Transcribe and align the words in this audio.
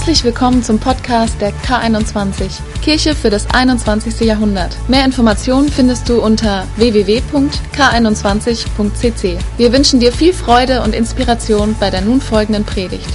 Herzlich 0.00 0.24
willkommen 0.24 0.62
zum 0.62 0.78
Podcast 0.78 1.38
der 1.42 1.52
K21, 1.52 2.62
Kirche 2.80 3.14
für 3.14 3.28
das 3.28 3.50
21. 3.50 4.20
Jahrhundert. 4.20 4.74
Mehr 4.88 5.04
Informationen 5.04 5.68
findest 5.68 6.08
du 6.08 6.22
unter 6.22 6.66
www.k21.cc. 6.76 9.38
Wir 9.58 9.72
wünschen 9.74 10.00
dir 10.00 10.10
viel 10.10 10.32
Freude 10.32 10.80
und 10.80 10.94
Inspiration 10.94 11.76
bei 11.78 11.90
der 11.90 12.00
nun 12.00 12.22
folgenden 12.22 12.64
Predigt. 12.64 13.10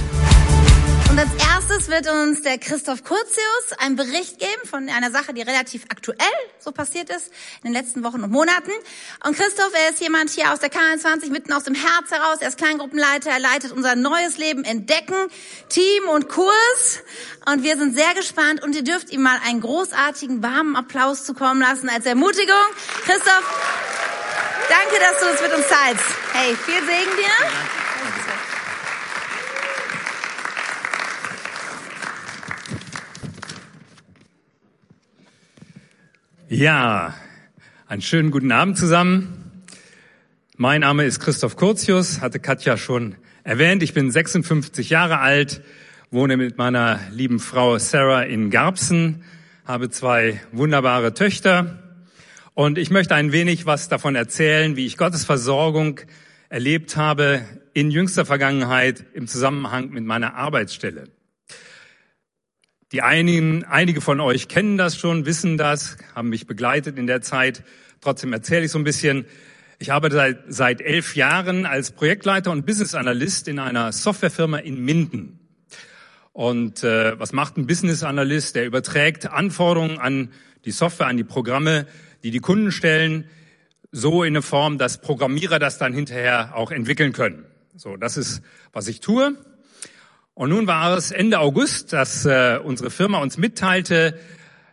Und 1.10 1.18
als 1.18 1.30
erstes 1.76 1.90
wird 1.92 2.08
uns 2.08 2.42
der 2.42 2.58
Christoph 2.58 3.04
Kurzius 3.04 3.72
einen 3.78 3.96
Bericht 3.96 4.38
geben 4.38 4.62
von 4.64 4.88
einer 4.88 5.10
Sache, 5.10 5.34
die 5.34 5.42
relativ 5.42 5.84
aktuell 5.90 6.16
so 6.58 6.72
passiert 6.72 7.10
ist 7.10 7.30
in 7.62 7.70
den 7.70 7.72
letzten 7.74 8.02
Wochen 8.02 8.22
und 8.22 8.30
Monaten. 8.30 8.70
Und 9.24 9.36
Christoph, 9.36 9.72
er 9.74 9.90
ist 9.90 10.00
jemand 10.00 10.30
hier 10.30 10.52
aus 10.52 10.60
der 10.60 10.70
K21, 10.70 11.30
mitten 11.30 11.52
aus 11.52 11.64
dem 11.64 11.74
Herz 11.74 12.10
heraus. 12.10 12.38
Er 12.40 12.48
ist 12.48 12.56
Kleingruppenleiter, 12.56 13.30
er 13.30 13.40
leitet 13.40 13.72
unser 13.72 13.94
neues 13.94 14.38
Leben 14.38 14.64
Entdecken, 14.64 15.16
Team 15.68 16.08
und 16.08 16.28
Kurs. 16.28 17.02
Und 17.44 17.62
wir 17.62 17.76
sind 17.76 17.94
sehr 17.94 18.14
gespannt 18.14 18.62
und 18.62 18.74
ihr 18.74 18.84
dürft 18.84 19.10
ihm 19.10 19.22
mal 19.22 19.38
einen 19.44 19.60
großartigen, 19.60 20.42
warmen 20.42 20.76
Applaus 20.76 21.24
zukommen 21.24 21.60
lassen 21.60 21.90
als 21.90 22.06
Ermutigung. 22.06 22.54
Christoph, 23.04 23.44
danke, 24.68 24.98
dass 24.98 25.20
du 25.20 25.26
es 25.26 25.42
mit 25.42 25.52
uns 25.54 25.66
teilst. 25.68 26.04
Hey, 26.32 26.56
viel 26.56 26.82
Segen 26.86 27.16
dir. 27.16 27.85
Ja, 36.48 37.12
einen 37.88 38.02
schönen 38.02 38.30
guten 38.30 38.52
Abend 38.52 38.78
zusammen. 38.78 39.64
Mein 40.56 40.82
Name 40.82 41.04
ist 41.04 41.18
Christoph 41.18 41.56
Kurzius, 41.56 42.20
hatte 42.20 42.38
Katja 42.38 42.76
schon 42.76 43.16
erwähnt. 43.42 43.82
Ich 43.82 43.94
bin 43.94 44.12
56 44.12 44.88
Jahre 44.88 45.18
alt, 45.18 45.60
wohne 46.12 46.36
mit 46.36 46.56
meiner 46.56 47.00
lieben 47.10 47.40
Frau 47.40 47.78
Sarah 47.78 48.22
in 48.22 48.50
Garbsen, 48.50 49.24
habe 49.64 49.90
zwei 49.90 50.40
wunderbare 50.52 51.14
Töchter 51.14 51.82
und 52.54 52.78
ich 52.78 52.90
möchte 52.90 53.16
ein 53.16 53.32
wenig 53.32 53.66
was 53.66 53.88
davon 53.88 54.14
erzählen, 54.14 54.76
wie 54.76 54.86
ich 54.86 54.96
Gottes 54.96 55.24
Versorgung 55.24 55.98
erlebt 56.48 56.96
habe 56.96 57.42
in 57.72 57.90
jüngster 57.90 58.24
Vergangenheit 58.24 59.04
im 59.14 59.26
Zusammenhang 59.26 59.90
mit 59.90 60.04
meiner 60.04 60.36
Arbeitsstelle. 60.36 61.08
Die 62.92 63.02
einigen, 63.02 63.64
einige 63.64 64.00
von 64.00 64.20
euch 64.20 64.46
kennen 64.46 64.78
das 64.78 64.96
schon, 64.96 65.26
wissen 65.26 65.56
das, 65.58 65.96
haben 66.14 66.28
mich 66.28 66.46
begleitet 66.46 66.98
in 66.98 67.08
der 67.08 67.20
Zeit. 67.20 67.64
Trotzdem 68.00 68.32
erzähle 68.32 68.66
ich 68.66 68.70
so 68.70 68.78
ein 68.78 68.84
bisschen. 68.84 69.24
Ich 69.80 69.92
arbeite 69.92 70.14
seit, 70.14 70.38
seit 70.46 70.80
elf 70.80 71.16
Jahren 71.16 71.66
als 71.66 71.90
Projektleiter 71.90 72.52
und 72.52 72.64
Business 72.64 72.94
Analyst 72.94 73.48
in 73.48 73.58
einer 73.58 73.90
Softwarefirma 73.90 74.58
in 74.58 74.84
Minden. 74.84 75.40
Und 76.32 76.84
äh, 76.84 77.18
was 77.18 77.32
macht 77.32 77.56
ein 77.56 77.66
Business 77.66 78.04
Analyst? 78.04 78.54
Der 78.54 78.66
überträgt 78.66 79.32
Anforderungen 79.32 79.98
an 79.98 80.30
die 80.64 80.70
Software, 80.70 81.08
an 81.08 81.16
die 81.16 81.24
Programme, 81.24 81.88
die 82.22 82.30
die 82.30 82.38
Kunden 82.38 82.70
stellen, 82.70 83.24
so 83.90 84.22
in 84.22 84.34
eine 84.34 84.42
Form, 84.42 84.78
dass 84.78 85.00
Programmierer 85.00 85.58
das 85.58 85.78
dann 85.78 85.92
hinterher 85.92 86.54
auch 86.54 86.70
entwickeln 86.70 87.12
können. 87.12 87.46
So, 87.74 87.96
das 87.96 88.16
ist, 88.16 88.42
was 88.72 88.86
ich 88.86 89.00
tue. 89.00 89.36
Und 90.36 90.50
nun 90.50 90.66
war 90.66 90.94
es 90.94 91.12
Ende 91.12 91.38
August, 91.38 91.94
dass 91.94 92.26
äh, 92.26 92.60
unsere 92.62 92.90
Firma 92.90 93.20
uns 93.20 93.38
mitteilte, 93.38 94.20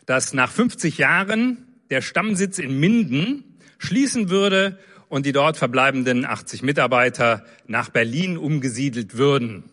dass 0.05 0.33
nach 0.33 0.51
50 0.51 0.97
Jahren 0.97 1.79
der 1.89 2.01
Stammsitz 2.01 2.59
in 2.59 2.81
Minden 2.81 3.57
schließen 3.77 4.29
würde 4.29 4.77
und 5.07 5.25
die 5.25 5.31
dort 5.31 5.55
verbleibenden 5.55 6.25
80 6.25 6.63
Mitarbeiter 6.63 7.45
nach 7.65 7.87
Berlin 7.87 8.37
umgesiedelt 8.37 9.15
würden. 9.15 9.63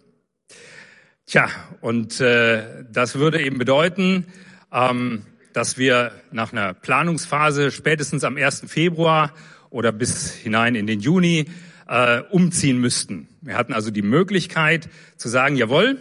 Tja, 1.27 1.48
und 1.80 2.20
äh, 2.20 2.84
das 2.92 3.16
würde 3.16 3.42
eben 3.42 3.58
bedeuten, 3.58 4.27
ähm, 4.72 5.27
dass 5.52 5.77
wir 5.77 6.12
nach 6.30 6.52
einer 6.52 6.72
Planungsphase 6.72 7.72
spätestens 7.72 8.22
am 8.22 8.36
1. 8.36 8.62
Februar 8.68 9.34
oder 9.70 9.90
bis 9.90 10.30
hinein 10.34 10.77
in 10.77 10.86
den 10.86 11.01
Juni 11.01 11.46
äh, 11.90 12.23
umziehen 12.30 12.78
müssten. 12.78 13.28
Wir 13.40 13.56
hatten 13.56 13.74
also 13.74 13.90
die 13.90 14.02
Möglichkeit 14.02 14.89
zu 15.17 15.28
sagen, 15.28 15.56
jawohl, 15.56 15.98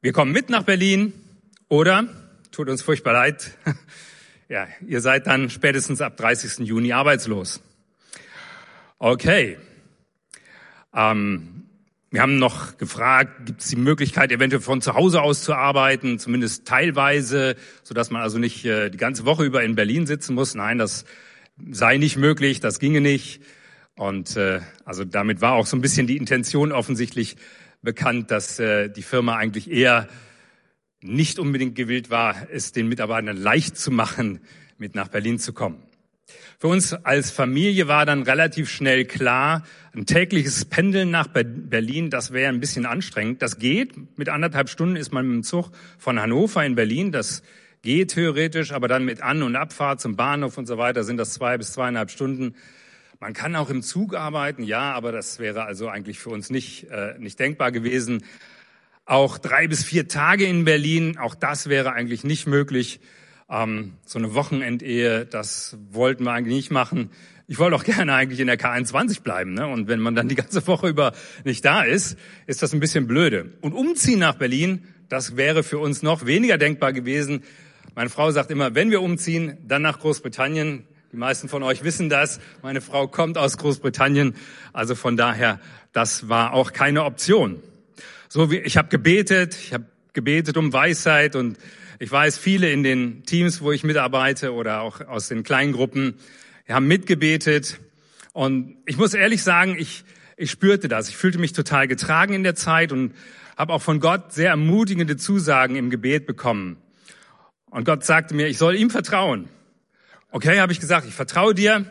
wir 0.00 0.12
kommen 0.12 0.32
mit 0.32 0.48
nach 0.48 0.62
Berlin 0.62 1.12
oder, 1.68 2.08
tut 2.50 2.70
uns 2.70 2.80
furchtbar 2.80 3.12
leid, 3.12 3.52
ja, 4.48 4.66
ihr 4.86 5.02
seid 5.02 5.26
dann 5.26 5.50
spätestens 5.50 6.00
ab 6.00 6.16
30. 6.16 6.66
Juni 6.66 6.92
arbeitslos. 6.92 7.62
Okay. 8.98 9.58
Ähm, 10.94 11.66
wir 12.10 12.22
haben 12.22 12.38
noch 12.38 12.78
gefragt, 12.78 13.44
gibt 13.44 13.60
es 13.60 13.68
die 13.68 13.76
Möglichkeit, 13.76 14.32
eventuell 14.32 14.62
von 14.62 14.80
zu 14.80 14.94
Hause 14.94 15.20
aus 15.20 15.42
zu 15.42 15.52
arbeiten, 15.52 16.18
zumindest 16.18 16.66
teilweise, 16.66 17.56
so 17.82 17.92
dass 17.92 18.10
man 18.10 18.22
also 18.22 18.38
nicht 18.38 18.64
äh, 18.64 18.88
die 18.88 18.98
ganze 18.98 19.26
Woche 19.26 19.44
über 19.44 19.62
in 19.62 19.74
Berlin 19.74 20.06
sitzen 20.06 20.34
muss. 20.34 20.54
Nein, 20.54 20.78
das 20.78 21.04
sei 21.70 21.98
nicht 21.98 22.16
möglich, 22.16 22.60
das 22.60 22.78
ginge 22.78 23.02
nicht. 23.02 23.42
Und 23.96 24.36
äh, 24.36 24.60
also 24.84 25.04
damit 25.04 25.40
war 25.40 25.52
auch 25.52 25.66
so 25.66 25.76
ein 25.76 25.80
bisschen 25.80 26.06
die 26.06 26.16
Intention 26.16 26.72
offensichtlich 26.72 27.36
bekannt, 27.82 28.30
dass 28.30 28.58
äh, 28.58 28.88
die 28.88 29.02
Firma 29.02 29.36
eigentlich 29.36 29.70
eher 29.70 30.08
nicht 31.00 31.38
unbedingt 31.38 31.74
gewillt 31.74 32.10
war, 32.10 32.48
es 32.50 32.72
den 32.72 32.88
Mitarbeitern 32.88 33.36
leicht 33.36 33.76
zu 33.76 33.90
machen, 33.90 34.40
mit 34.78 34.94
nach 34.94 35.08
Berlin 35.08 35.38
zu 35.38 35.52
kommen. 35.52 35.82
Für 36.58 36.68
uns 36.68 36.94
als 36.94 37.30
Familie 37.30 37.88
war 37.88 38.06
dann 38.06 38.22
relativ 38.22 38.70
schnell 38.70 39.04
klar, 39.04 39.64
ein 39.94 40.06
tägliches 40.06 40.64
Pendeln 40.64 41.10
nach 41.10 41.28
Berlin, 41.28 42.08
das 42.08 42.32
wäre 42.32 42.48
ein 42.48 42.60
bisschen 42.60 42.86
anstrengend. 42.86 43.42
Das 43.42 43.58
geht. 43.58 44.18
Mit 44.18 44.28
anderthalb 44.28 44.70
Stunden 44.70 44.96
ist 44.96 45.12
man 45.12 45.26
mit 45.26 45.34
dem 45.34 45.42
Zug 45.42 45.70
von 45.98 46.18
Hannover 46.18 46.64
in 46.64 46.74
Berlin. 46.74 47.12
Das 47.12 47.42
geht 47.82 48.12
theoretisch, 48.12 48.72
aber 48.72 48.88
dann 48.88 49.04
mit 49.04 49.20
An- 49.20 49.42
und 49.42 49.56
Abfahrt 49.56 50.00
zum 50.00 50.16
Bahnhof 50.16 50.56
und 50.56 50.66
so 50.66 50.78
weiter 50.78 51.04
sind 51.04 51.18
das 51.18 51.34
zwei 51.34 51.58
bis 51.58 51.72
zweieinhalb 51.72 52.10
Stunden. 52.10 52.54
Man 53.24 53.32
kann 53.32 53.56
auch 53.56 53.70
im 53.70 53.80
Zug 53.80 54.14
arbeiten, 54.14 54.64
ja, 54.64 54.92
aber 54.92 55.10
das 55.10 55.38
wäre 55.38 55.64
also 55.64 55.88
eigentlich 55.88 56.18
für 56.18 56.28
uns 56.28 56.50
nicht, 56.50 56.90
äh, 56.90 57.14
nicht 57.18 57.38
denkbar 57.38 57.72
gewesen. 57.72 58.22
Auch 59.06 59.38
drei 59.38 59.66
bis 59.66 59.82
vier 59.82 60.08
Tage 60.08 60.44
in 60.44 60.66
Berlin, 60.66 61.16
auch 61.16 61.34
das 61.34 61.70
wäre 61.70 61.94
eigentlich 61.94 62.22
nicht 62.24 62.46
möglich. 62.46 63.00
Ähm, 63.48 63.94
so 64.04 64.18
eine 64.18 64.34
Wochenendehe, 64.34 65.24
das 65.24 65.78
wollten 65.90 66.24
wir 66.24 66.32
eigentlich 66.32 66.54
nicht 66.54 66.70
machen. 66.70 67.12
Ich 67.46 67.58
wollte 67.58 67.76
auch 67.76 67.84
gerne 67.84 68.12
eigentlich 68.12 68.40
in 68.40 68.46
der 68.46 68.58
K21 68.58 69.22
bleiben. 69.22 69.54
Ne? 69.54 69.68
Und 69.68 69.88
wenn 69.88 70.00
man 70.00 70.14
dann 70.14 70.28
die 70.28 70.34
ganze 70.34 70.66
Woche 70.66 70.88
über 70.88 71.14
nicht 71.44 71.64
da 71.64 71.82
ist, 71.82 72.18
ist 72.46 72.62
das 72.62 72.74
ein 72.74 72.80
bisschen 72.80 73.06
blöde. 73.06 73.54
Und 73.62 73.72
umziehen 73.72 74.18
nach 74.18 74.34
Berlin, 74.34 74.84
das 75.08 75.38
wäre 75.38 75.62
für 75.62 75.78
uns 75.78 76.02
noch 76.02 76.26
weniger 76.26 76.58
denkbar 76.58 76.92
gewesen. 76.92 77.42
Meine 77.94 78.10
Frau 78.10 78.30
sagt 78.32 78.50
immer, 78.50 78.74
wenn 78.74 78.90
wir 78.90 79.00
umziehen, 79.00 79.56
dann 79.66 79.80
nach 79.80 80.00
Großbritannien. 80.00 80.86
Die 81.14 81.20
meisten 81.20 81.48
von 81.48 81.62
euch 81.62 81.84
wissen 81.84 82.08
das. 82.08 82.40
Meine 82.60 82.80
Frau 82.80 83.06
kommt 83.06 83.38
aus 83.38 83.56
Großbritannien. 83.56 84.34
Also 84.72 84.96
von 84.96 85.16
daher, 85.16 85.60
das 85.92 86.28
war 86.28 86.52
auch 86.54 86.72
keine 86.72 87.04
Option. 87.04 87.62
So 88.28 88.50
wie 88.50 88.58
ich 88.58 88.76
habe 88.76 88.88
gebetet, 88.88 89.54
ich 89.54 89.72
habe 89.72 89.84
gebetet 90.12 90.56
um 90.56 90.72
Weisheit 90.72 91.36
und 91.36 91.56
ich 92.00 92.10
weiß, 92.10 92.36
viele 92.36 92.72
in 92.72 92.82
den 92.82 93.22
Teams, 93.22 93.60
wo 93.60 93.70
ich 93.70 93.84
mitarbeite 93.84 94.52
oder 94.54 94.80
auch 94.80 95.02
aus 95.02 95.28
den 95.28 95.44
Kleingruppen, 95.44 96.14
haben 96.68 96.88
mitgebetet. 96.88 97.78
Und 98.32 98.76
ich 98.84 98.96
muss 98.96 99.14
ehrlich 99.14 99.44
sagen, 99.44 99.76
ich, 99.78 100.02
ich 100.36 100.50
spürte 100.50 100.88
das. 100.88 101.08
Ich 101.08 101.16
fühlte 101.16 101.38
mich 101.38 101.52
total 101.52 101.86
getragen 101.86 102.34
in 102.34 102.42
der 102.42 102.56
Zeit 102.56 102.90
und 102.90 103.14
habe 103.56 103.72
auch 103.72 103.82
von 103.82 104.00
Gott 104.00 104.32
sehr 104.32 104.50
ermutigende 104.50 105.16
Zusagen 105.16 105.76
im 105.76 105.90
Gebet 105.90 106.26
bekommen. 106.26 106.76
Und 107.70 107.84
Gott 107.84 108.04
sagte 108.04 108.34
mir, 108.34 108.48
ich 108.48 108.58
soll 108.58 108.74
ihm 108.74 108.90
vertrauen. 108.90 109.48
Okay, 110.36 110.58
habe 110.58 110.72
ich 110.72 110.80
gesagt, 110.80 111.06
ich 111.06 111.14
vertraue 111.14 111.54
dir. 111.54 111.86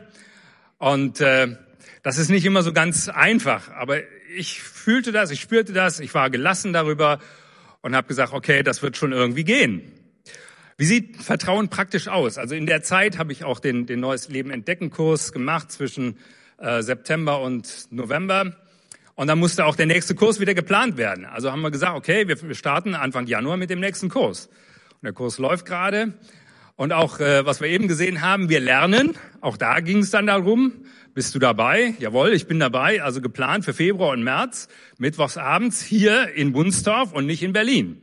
Und 0.78 1.22
äh, 1.22 1.56
das 2.02 2.18
ist 2.18 2.30
nicht 2.30 2.44
immer 2.44 2.62
so 2.62 2.74
ganz 2.74 3.08
einfach, 3.08 3.72
aber 3.72 4.00
ich 4.36 4.62
fühlte 4.62 5.14
das, 5.14 5.32
ich 5.32 5.40
spürte 5.40 5.72
das, 5.72 6.02
ich 6.02 6.14
war 6.14 6.30
gelassen 6.30 6.74
darüber 6.74 7.20
und 7.80 7.96
habe 7.96 8.10
gesagt, 8.10 8.34
okay, 8.34 8.62
das 8.62 8.82
wird 8.82 8.98
schon 8.98 9.14
irgendwie 9.14 9.46
gehen. 9.46 9.94
Wie 10.76 10.84
sieht 10.84 11.24
Vertrauen 11.24 11.70
praktisch 11.70 12.10
aus? 12.10 12.38
Also 12.38 12.54
in 12.54 12.66
der 12.66 12.84
Zeit 12.84 13.18
habe 13.18 13.32
ich 13.32 13.46
auch 13.46 13.62
den, 13.62 13.86
den 13.86 14.02
Neues 14.02 14.28
Leben 14.28 14.52
Entdecken 14.52 14.90
Kurs 14.90 15.32
gemacht 15.32 15.72
zwischen 15.72 16.18
äh, 16.58 16.82
September 16.82 17.40
und 17.40 17.88
November. 17.92 18.58
Und 19.16 19.28
dann 19.28 19.40
musste 19.40 19.64
auch 19.64 19.78
der 19.78 19.86
nächste 19.86 20.16
Kurs 20.16 20.42
wieder 20.42 20.54
geplant 20.54 20.98
werden. 20.98 21.24
Also 21.24 21.50
haben 21.50 21.62
wir 21.62 21.72
gesagt, 21.72 21.96
okay, 21.96 22.28
wir, 22.28 22.42
wir 22.42 22.56
starten 22.56 22.94
Anfang 22.94 23.26
Januar 23.26 23.56
mit 23.56 23.70
dem 23.70 23.80
nächsten 23.80 24.10
Kurs. 24.10 24.48
Und 24.48 25.04
der 25.04 25.14
Kurs 25.14 25.38
läuft 25.38 25.66
gerade. 25.66 26.16
Und 26.76 26.92
auch, 26.92 27.20
äh, 27.20 27.46
was 27.46 27.62
wir 27.62 27.68
eben 27.68 27.88
gesehen 27.88 28.22
haben, 28.22 28.50
wir 28.50 28.60
lernen. 28.60 29.16
Auch 29.42 29.58
da 29.58 29.80
ging 29.80 30.00
es 30.00 30.10
dann 30.10 30.26
darum, 30.26 30.74
bist 31.14 31.36
du 31.36 31.40
dabei? 31.40 31.94
Jawohl, 32.00 32.34
ich 32.34 32.48
bin 32.48 32.60
dabei. 32.60 33.04
Also 33.04 33.22
geplant 33.22 33.66
für 33.66 33.74
Februar 33.74 34.12
und 34.12 34.24
März, 34.24 34.68
mittwochs 34.98 35.38
abends 35.38 35.84
hier 35.84 36.34
in 36.34 36.54
Wunstorf 36.56 37.14
und 37.14 37.28
nicht 37.28 37.44
in 37.44 37.54
Berlin. 37.54 38.02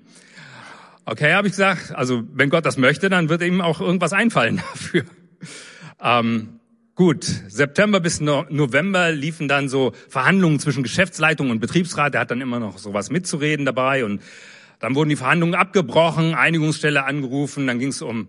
Okay, 1.05 1.33
habe 1.33 1.49
ich 1.49 1.55
gesagt. 1.55 1.93
Also 1.97 2.23
wenn 2.33 2.51
Gott 2.51 2.65
das 2.65 2.77
möchte, 2.77 3.11
dann 3.11 3.29
wird 3.29 3.43
ihm 3.43 3.61
auch 3.61 3.81
irgendwas 3.81 4.13
einfallen 4.13 4.59
dafür. 4.73 5.05
Ähm, 6.01 6.61
gut, 6.95 7.25
September 7.25 7.99
bis 7.99 8.21
no 8.21 8.47
November 8.51 9.11
liefen 9.11 9.49
dann 9.49 9.69
so 9.69 9.93
Verhandlungen 10.09 10.61
zwischen 10.61 10.85
Geschäftsleitung 10.85 11.51
und 11.51 11.59
Betriebsrat. 11.59 12.15
Der 12.15 12.21
hat 12.21 12.31
dann 12.31 12.41
immer 12.41 12.61
noch 12.61 12.79
sowas 12.79 13.11
mitzureden 13.11 13.67
dabei 13.67 14.05
und 14.05 14.23
Dann 14.81 14.95
wurden 14.95 15.11
die 15.11 15.17
Verhandlungen 15.17 15.55
abgebrochen, 15.55 16.35
Einigungsstelle 16.35 17.05
angerufen, 17.05 17.67
dann 17.67 17.79
ging 17.79 17.91
es 17.91 18.01
um, 18.01 18.29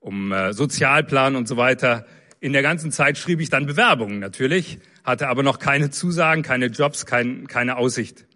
um 0.00 0.32
äh, 0.32 0.52
Sozialplan 0.52 1.36
und 1.36 1.48
so 1.48 1.56
weiter. 1.56 2.06
In 2.40 2.52
der 2.52 2.62
ganzen 2.62 2.92
Zeit 2.92 3.18
schrieb 3.18 3.40
ich 3.40 3.50
dann 3.50 3.66
Bewerbungen 3.66 4.20
natürlich, 4.20 4.78
hatte 5.04 5.28
aber 5.28 5.42
noch 5.42 5.58
keine 5.58 5.90
Zusagen, 5.90 6.42
keine 6.42 6.66
Jobs, 6.66 7.04
kein, 7.04 7.46
keine 7.48 7.76
Aussicht. 7.76 8.26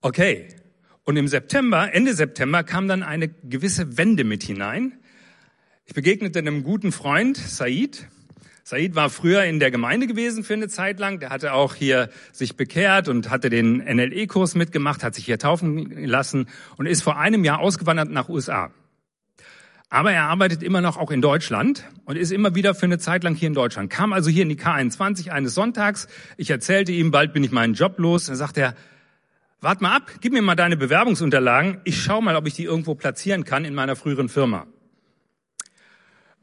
Okay. 0.00 0.48
Und 1.04 1.16
im 1.16 1.26
September, 1.26 1.92
Ende 1.92 2.14
September 2.14 2.62
kam 2.62 2.86
dann 2.86 3.02
eine 3.02 3.28
gewisse 3.28 3.96
Wende 3.96 4.22
mit 4.22 4.44
hinein. 4.44 4.98
Ich 5.84 5.94
begegnete 5.94 6.38
einem 6.38 6.62
guten 6.62 6.92
Freund, 6.92 7.36
Said. 7.36 8.06
Said 8.62 8.94
war 8.94 9.10
früher 9.10 9.42
in 9.44 9.58
der 9.58 9.72
Gemeinde 9.72 10.06
gewesen 10.06 10.44
für 10.44 10.54
eine 10.54 10.68
Zeit 10.68 11.00
lang. 11.00 11.18
Der 11.18 11.30
hatte 11.30 11.54
auch 11.54 11.74
hier 11.74 12.08
sich 12.30 12.56
bekehrt 12.56 13.08
und 13.08 13.30
hatte 13.30 13.50
den 13.50 13.78
NLE-Kurs 13.78 14.54
mitgemacht, 14.54 15.02
hat 15.02 15.16
sich 15.16 15.24
hier 15.24 15.38
taufen 15.38 16.06
lassen 16.06 16.46
und 16.76 16.86
ist 16.86 17.02
vor 17.02 17.18
einem 17.18 17.44
Jahr 17.44 17.58
ausgewandert 17.58 18.10
nach 18.10 18.28
USA. 18.28 18.70
Aber 19.92 20.10
er 20.10 20.24
arbeitet 20.24 20.62
immer 20.62 20.80
noch 20.80 20.96
auch 20.96 21.10
in 21.10 21.20
Deutschland 21.20 21.84
und 22.06 22.16
ist 22.16 22.32
immer 22.32 22.54
wieder 22.54 22.74
für 22.74 22.86
eine 22.86 22.98
Zeit 22.98 23.24
lang 23.24 23.34
hier 23.34 23.48
in 23.48 23.52
Deutschland. 23.52 23.90
Kam 23.90 24.14
also 24.14 24.30
hier 24.30 24.44
in 24.44 24.48
die 24.48 24.56
K21 24.56 25.28
eines 25.28 25.52
Sonntags. 25.52 26.08
Ich 26.38 26.48
erzählte 26.48 26.92
ihm, 26.92 27.10
bald 27.10 27.34
bin 27.34 27.44
ich 27.44 27.52
meinen 27.52 27.74
Job 27.74 27.98
los. 27.98 28.24
Dann 28.24 28.36
sagt 28.36 28.56
er, 28.56 28.74
wart 29.60 29.82
mal 29.82 29.94
ab, 29.94 30.10
gib 30.22 30.32
mir 30.32 30.40
mal 30.40 30.54
deine 30.54 30.78
Bewerbungsunterlagen. 30.78 31.82
Ich 31.84 32.02
schau 32.02 32.22
mal, 32.22 32.36
ob 32.36 32.46
ich 32.46 32.54
die 32.54 32.64
irgendwo 32.64 32.94
platzieren 32.94 33.44
kann 33.44 33.66
in 33.66 33.74
meiner 33.74 33.94
früheren 33.94 34.30
Firma. 34.30 34.66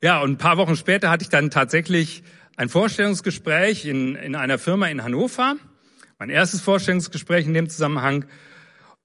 Ja, 0.04 0.22
und 0.22 0.34
ein 0.34 0.38
paar 0.38 0.58
Wochen 0.58 0.76
später 0.76 1.10
hatte 1.10 1.24
ich 1.24 1.30
dann 1.30 1.50
tatsächlich 1.50 2.22
ein 2.56 2.70
Vorstellungsgespräch 2.70 3.84
in, 3.86 4.14
in 4.14 4.36
einer 4.36 4.60
Firma 4.60 4.90
in 4.90 5.04
Hannover. 5.04 5.56
Mein 6.20 6.30
erstes 6.30 6.62
Vorstellungsgespräch 6.62 7.48
in 7.48 7.56
dem 7.56 7.68
Zusammenhang. 7.68 8.26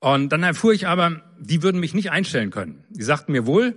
Und 0.01 0.29
dann 0.35 0.43
erfuhr 0.43 0.75
ich 0.75 0.87
aber, 0.87 1.23
die 1.39 1.63
würden 1.63 1.81
mich 1.81 1.95
nicht 1.95 2.11
einstellen 2.11 2.51
können. 2.51 2.85
Die 2.91 3.05
sagten 3.05 3.33
mir 3.33 3.47
wohl, 3.47 3.75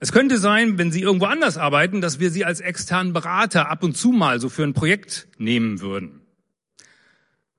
es 0.00 0.12
könnte 0.12 0.38
sein, 0.38 0.78
wenn 0.78 0.92
Sie 0.92 1.02
irgendwo 1.02 1.26
anders 1.26 1.58
arbeiten, 1.58 2.00
dass 2.00 2.20
wir 2.20 2.30
Sie 2.30 2.44
als 2.44 2.60
externen 2.60 3.12
Berater 3.12 3.70
ab 3.70 3.82
und 3.82 3.96
zu 3.96 4.10
mal 4.10 4.40
so 4.40 4.48
für 4.48 4.62
ein 4.62 4.74
Projekt 4.74 5.28
nehmen 5.38 5.80
würden. 5.80 6.20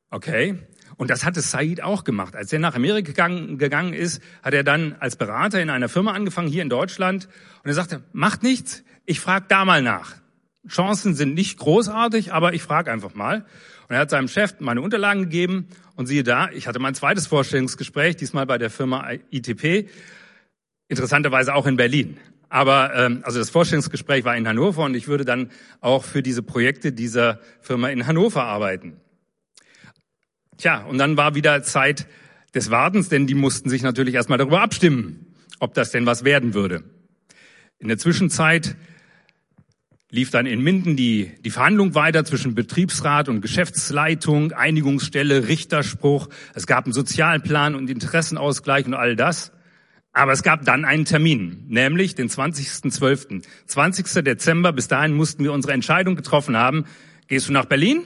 Okay. 0.10 0.60
Und 0.98 1.12
das 1.12 1.24
hatte 1.24 1.42
Said 1.42 1.82
auch 1.82 2.04
gemacht. 2.04 2.36
Als 2.36 2.52
er 2.52 2.60
nach 2.60 2.74
Amerika 2.74 3.28
gegangen, 3.28 3.94
ist, 3.94 4.22
hat 4.42 4.54
er 4.56 4.64
dann 4.64 4.96
als 5.00 5.16
Berater 5.16 5.62
in 5.62 5.70
einer 5.70 5.90
Firma 5.90 6.14
angefangen, 6.14 6.48
hier 6.48 6.64
in 6.64 6.70
Deutschland. 6.70 7.28
Und 7.64 7.70
er 7.70 7.76
sagte, 7.76 8.04
macht 8.14 8.42
nichts, 8.42 8.84
ich 9.06 9.20
frage 9.20 9.46
da 9.48 9.64
mal 9.64 9.84
nach. 9.84 10.16
Chancen 10.68 11.14
sind 11.14 11.36
nicht 11.36 11.60
großartig, 11.60 12.34
aber 12.34 12.54
ich 12.54 12.64
frage 12.64 12.92
einfach 12.92 13.14
mal. 13.14 13.46
Und 13.88 13.96
er 13.96 14.00
hat 14.00 14.10
seinem 14.10 14.28
Chef 14.28 14.56
meine 14.60 14.82
Unterlagen 14.82 15.24
gegeben 15.24 15.68
und 15.96 16.08
siehe 16.08 16.24
da, 16.24 16.50
ich 16.50 16.68
hatte 16.68 16.80
mein 16.80 16.96
zweites 16.96 17.28
Vorstellungsgespräch, 17.28 18.16
diesmal 18.16 18.46
bei 18.46 18.58
der 18.58 18.70
Firma 18.70 19.10
ITP, 19.30 19.90
interessanterweise 20.90 21.54
auch 21.54 21.66
in 21.66 21.78
Berlin. 21.78 22.18
Aber 22.50 22.94
ähm, 22.96 23.22
also 23.24 23.40
das 23.40 23.50
Vorstellungsgespräch 23.50 24.24
war 24.24 24.38
in 24.38 24.48
Hannover 24.48 24.84
und 24.84 24.96
ich 24.96 25.08
würde 25.08 25.26
dann 25.26 25.52
auch 25.82 26.04
für 26.04 26.24
diese 26.24 26.44
Projekte 26.44 26.94
dieser 26.94 27.40
Firma 27.62 27.90
in 27.90 28.08
Hannover 28.08 28.44
arbeiten. 28.44 29.02
Tja, 30.58 30.84
und 30.86 30.98
dann 30.98 31.18
war 31.18 31.36
wieder 31.36 31.62
Zeit 31.64 32.08
des 32.56 32.72
Wartens, 32.72 33.10
denn 33.10 33.28
die 33.28 33.36
mussten 33.36 33.70
sich 33.70 33.84
natürlich 33.84 34.16
erstmal 34.16 34.38
darüber 34.38 34.62
abstimmen, 34.62 35.36
ob 35.60 35.74
das 35.74 35.92
denn 35.92 36.06
was 36.06 36.24
werden 36.24 36.54
würde. 36.54 36.84
In 37.80 37.90
der 37.90 37.98
Zwischenzeit 37.98 38.76
lief 40.10 40.32
dann 40.32 40.46
in 40.46 40.62
Minden 40.62 40.96
die, 40.96 41.32
die 41.44 41.50
Verhandlung 41.50 41.94
weiter 41.94 42.24
zwischen 42.24 42.56
Betriebsrat 42.56 43.28
und 43.28 43.42
Geschäftsleitung, 43.42 44.54
Einigungsstelle, 44.54 45.48
Richterspruch. 45.50 46.30
Es 46.56 46.66
gab 46.66 46.86
einen 46.86 46.94
Sozialplan 46.94 47.76
und 47.76 47.90
Interessenausgleich 47.90 48.86
und 48.86 48.94
all 48.94 49.16
das. 49.16 49.52
Aber 50.18 50.32
es 50.32 50.42
gab 50.42 50.66
dann 50.66 50.84
einen 50.84 51.06
Termin, 51.06 51.64
nämlich 51.68 52.16
den 52.16 52.28
20.12. 52.28 53.44
20. 53.68 54.24
Dezember. 54.24 54.74
Bis 54.74 54.88
dahin 54.88 55.14
mussten 55.14 55.44
wir 55.44 55.54
unsere 55.54 55.74
Entscheidung 55.74 56.16
getroffen 56.16 56.58
haben. 56.58 56.86
Gehst 57.28 57.50
du 57.50 57.54
nach 57.54 57.66
Berlin? 57.66 58.02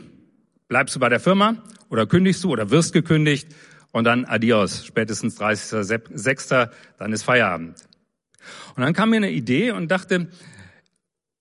Bleibst 0.67 0.93
du 0.93 0.99
bei 0.99 1.07
der 1.07 1.21
Firma? 1.21 1.63
Oder 1.87 2.07
kündigst 2.07 2.43
du 2.43 2.49
oder 2.51 2.69
wirst 2.69 2.91
gekündigt? 2.91 3.55
Und 3.93 4.03
dann 4.03 4.25
adios. 4.25 4.85
Spätestens 4.85 5.39
30.06. 5.39 6.69
Dann 6.97 7.13
ist 7.13 7.23
Feierabend. 7.23 7.77
Und 8.75 8.83
dann 8.83 8.91
kam 8.91 9.11
mir 9.11 9.15
eine 9.15 9.31
Idee 9.31 9.71
und 9.71 9.89
dachte, 9.89 10.27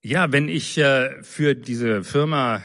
ja, 0.01 0.31
wenn 0.31 0.47
ich 0.47 0.77
äh, 0.77 1.21
für 1.21 1.53
diese 1.53 2.05
Firma, 2.05 2.61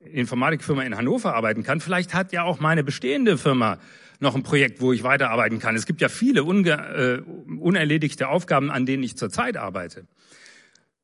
Informatikfirma 0.00 0.84
in 0.84 0.96
Hannover 0.96 1.34
arbeiten 1.34 1.64
kann, 1.64 1.80
vielleicht 1.80 2.14
hat 2.14 2.32
ja 2.32 2.44
auch 2.44 2.60
meine 2.60 2.82
bestehende 2.82 3.36
Firma 3.36 3.78
noch 4.22 4.34
ein 4.36 4.44
Projekt, 4.44 4.80
wo 4.80 4.92
ich 4.92 5.02
weiterarbeiten 5.02 5.58
kann. 5.58 5.74
Es 5.74 5.84
gibt 5.84 6.00
ja 6.00 6.08
viele 6.08 6.44
unge 6.44 6.70
äh, 6.70 7.52
unerledigte 7.52 8.28
Aufgaben, 8.28 8.70
an 8.70 8.86
denen 8.86 9.02
ich 9.02 9.16
zurzeit 9.16 9.56
arbeite. 9.56 10.06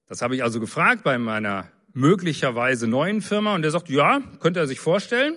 Das 0.07 0.23
habe 0.23 0.37
ich 0.37 0.43
also 0.43 0.61
gefragt 0.61 1.03
bei 1.03 1.19
meiner 1.19 1.69
möglicherweise 1.93 2.87
neuen 2.87 3.21
Firma 3.21 3.55
und 3.55 3.63
der 3.63 3.73
sagt, 3.73 3.89
ja, 3.91 4.23
könnte 4.41 4.61
er 4.61 4.67
sich 4.67 4.79
vorstellen. 4.79 5.35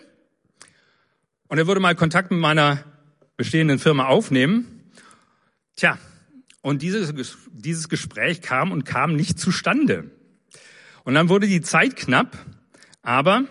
Und 1.47 1.57
er 1.57 1.67
würde 1.67 1.81
mal 1.81 1.95
Kontakt 1.95 2.31
mit 2.31 2.39
meiner 2.39 2.83
bestehenden 3.35 3.79
Firma 3.79 4.05
aufnehmen. 4.05 4.83
Tja, 5.75 5.97
und 6.61 6.83
dieses, 6.83 7.13
dieses 7.51 7.89
Gespräch 7.89 8.41
kam 8.41 8.71
und 8.71 8.85
kam 8.85 9.15
nicht 9.15 9.39
zustande. 9.39 10.11
Und 11.03 11.15
dann 11.15 11.29
wurde 11.29 11.47
die 11.47 11.61
Zeit 11.61 11.95
knapp, 11.95 12.37
aber 13.01 13.45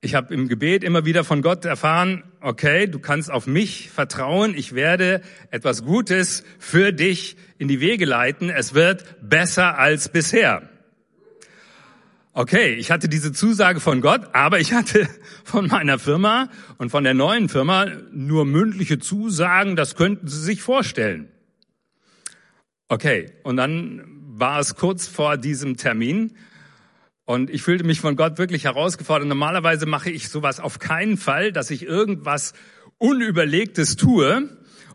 ich 0.00 0.14
habe 0.14 0.32
im 0.32 0.48
Gebet 0.48 0.82
immer 0.82 1.04
wieder 1.04 1.24
von 1.24 1.42
Gott 1.42 1.66
erfahren, 1.66 2.24
okay, 2.40 2.86
du 2.86 2.98
kannst 2.98 3.30
auf 3.30 3.46
mich 3.46 3.90
vertrauen, 3.90 4.54
ich 4.56 4.74
werde 4.74 5.22
etwas 5.50 5.84
Gutes 5.84 6.44
für 6.58 6.92
dich 6.92 7.36
in 7.58 7.68
die 7.68 7.80
Wege 7.80 8.04
leiten, 8.04 8.50
es 8.50 8.74
wird 8.74 9.04
besser 9.20 9.78
als 9.78 10.08
bisher. 10.08 10.68
Okay, 12.32 12.74
ich 12.74 12.90
hatte 12.90 13.08
diese 13.08 13.32
Zusage 13.32 13.80
von 13.80 14.00
Gott, 14.00 14.28
aber 14.32 14.60
ich 14.60 14.72
hatte 14.72 15.08
von 15.44 15.66
meiner 15.66 15.98
Firma 15.98 16.48
und 16.78 16.90
von 16.90 17.04
der 17.04 17.14
neuen 17.14 17.48
Firma 17.48 17.86
nur 18.12 18.44
mündliche 18.44 18.98
Zusagen, 18.98 19.76
das 19.76 19.96
könnten 19.96 20.28
Sie 20.28 20.40
sich 20.40 20.62
vorstellen. 20.62 21.28
Okay, 22.88 23.32
und 23.42 23.56
dann 23.56 24.02
war 24.40 24.58
es 24.60 24.74
kurz 24.74 25.06
vor 25.06 25.36
diesem 25.36 25.76
Termin 25.76 26.36
und 27.30 27.48
ich 27.48 27.62
fühlte 27.62 27.84
mich 27.84 28.00
von 28.00 28.16
Gott 28.16 28.38
wirklich 28.38 28.64
herausgefordert. 28.64 29.28
Normalerweise 29.28 29.86
mache 29.86 30.10
ich 30.10 30.28
sowas 30.28 30.58
auf 30.58 30.80
keinen 30.80 31.16
Fall, 31.16 31.52
dass 31.52 31.70
ich 31.70 31.84
irgendwas 31.84 32.54
Unüberlegtes 32.98 33.94
tue 33.94 34.48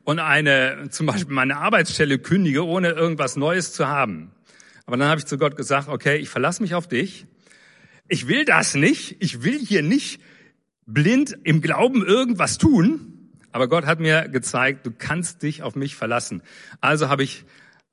und 0.03 0.19
eine, 0.19 0.89
zum 0.89 1.05
Beispiel 1.05 1.33
meine 1.33 1.55
Arbeitsstelle 1.55 2.19
kündige, 2.19 2.65
ohne 2.65 2.89
irgendwas 2.89 3.37
Neues 3.37 3.71
zu 3.71 3.87
haben. 3.87 4.31
Aber 4.85 4.97
dann 4.97 5.07
habe 5.07 5.19
ich 5.19 5.25
zu 5.25 5.37
Gott 5.37 5.55
gesagt, 5.55 5.87
okay, 5.87 6.17
ich 6.17 6.27
verlasse 6.27 6.61
mich 6.61 6.75
auf 6.75 6.89
dich. 6.89 7.25
Ich 8.09 8.27
will 8.27 8.43
das 8.43 8.75
nicht. 8.75 9.15
Ich 9.19 9.43
will 9.43 9.57
hier 9.57 9.81
nicht 9.81 10.19
blind 10.85 11.37
im 11.45 11.61
Glauben 11.61 12.05
irgendwas 12.05 12.57
tun. 12.57 13.31
Aber 13.53 13.69
Gott 13.69 13.85
hat 13.85 14.01
mir 14.01 14.27
gezeigt, 14.27 14.85
du 14.85 14.91
kannst 14.91 15.41
dich 15.41 15.63
auf 15.63 15.77
mich 15.77 15.95
verlassen. 15.95 16.41
Also 16.81 17.07
habe 17.07 17.23
ich 17.23 17.45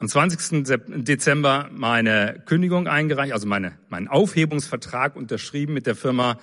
am 0.02 0.08
20. 0.08 0.64
Dezember 1.04 1.68
meine 1.70 2.42
Kündigung 2.44 2.88
eingereicht, 2.88 3.32
also 3.32 3.46
meine, 3.46 3.78
meinen 3.88 4.08
Aufhebungsvertrag 4.08 5.14
unterschrieben 5.14 5.74
mit 5.74 5.86
der 5.86 5.94
Firma 5.94 6.40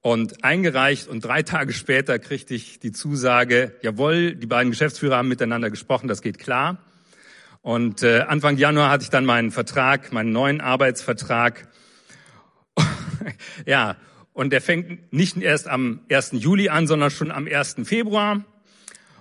und 0.00 0.42
eingereicht. 0.42 1.06
Und 1.06 1.22
drei 1.22 1.42
Tage 1.42 1.74
später 1.74 2.18
kriegte 2.18 2.54
ich 2.54 2.80
die 2.80 2.92
Zusage, 2.92 3.74
jawohl, 3.82 4.34
die 4.34 4.46
beiden 4.46 4.70
Geschäftsführer 4.70 5.18
haben 5.18 5.28
miteinander 5.28 5.68
gesprochen, 5.68 6.08
das 6.08 6.22
geht 6.22 6.38
klar. 6.38 6.78
Und 7.60 8.02
äh, 8.02 8.20
Anfang 8.20 8.56
Januar 8.56 8.88
hatte 8.88 9.02
ich 9.02 9.10
dann 9.10 9.26
meinen 9.26 9.50
Vertrag, 9.50 10.10
meinen 10.10 10.32
neuen 10.32 10.62
Arbeitsvertrag. 10.62 11.68
ja, 13.66 13.98
und 14.32 14.48
der 14.48 14.62
fängt 14.62 15.12
nicht 15.12 15.36
erst 15.36 15.68
am 15.68 16.00
1. 16.10 16.30
Juli 16.36 16.70
an, 16.70 16.86
sondern 16.86 17.10
schon 17.10 17.32
am 17.32 17.48
1. 17.48 17.76
Februar. 17.84 18.46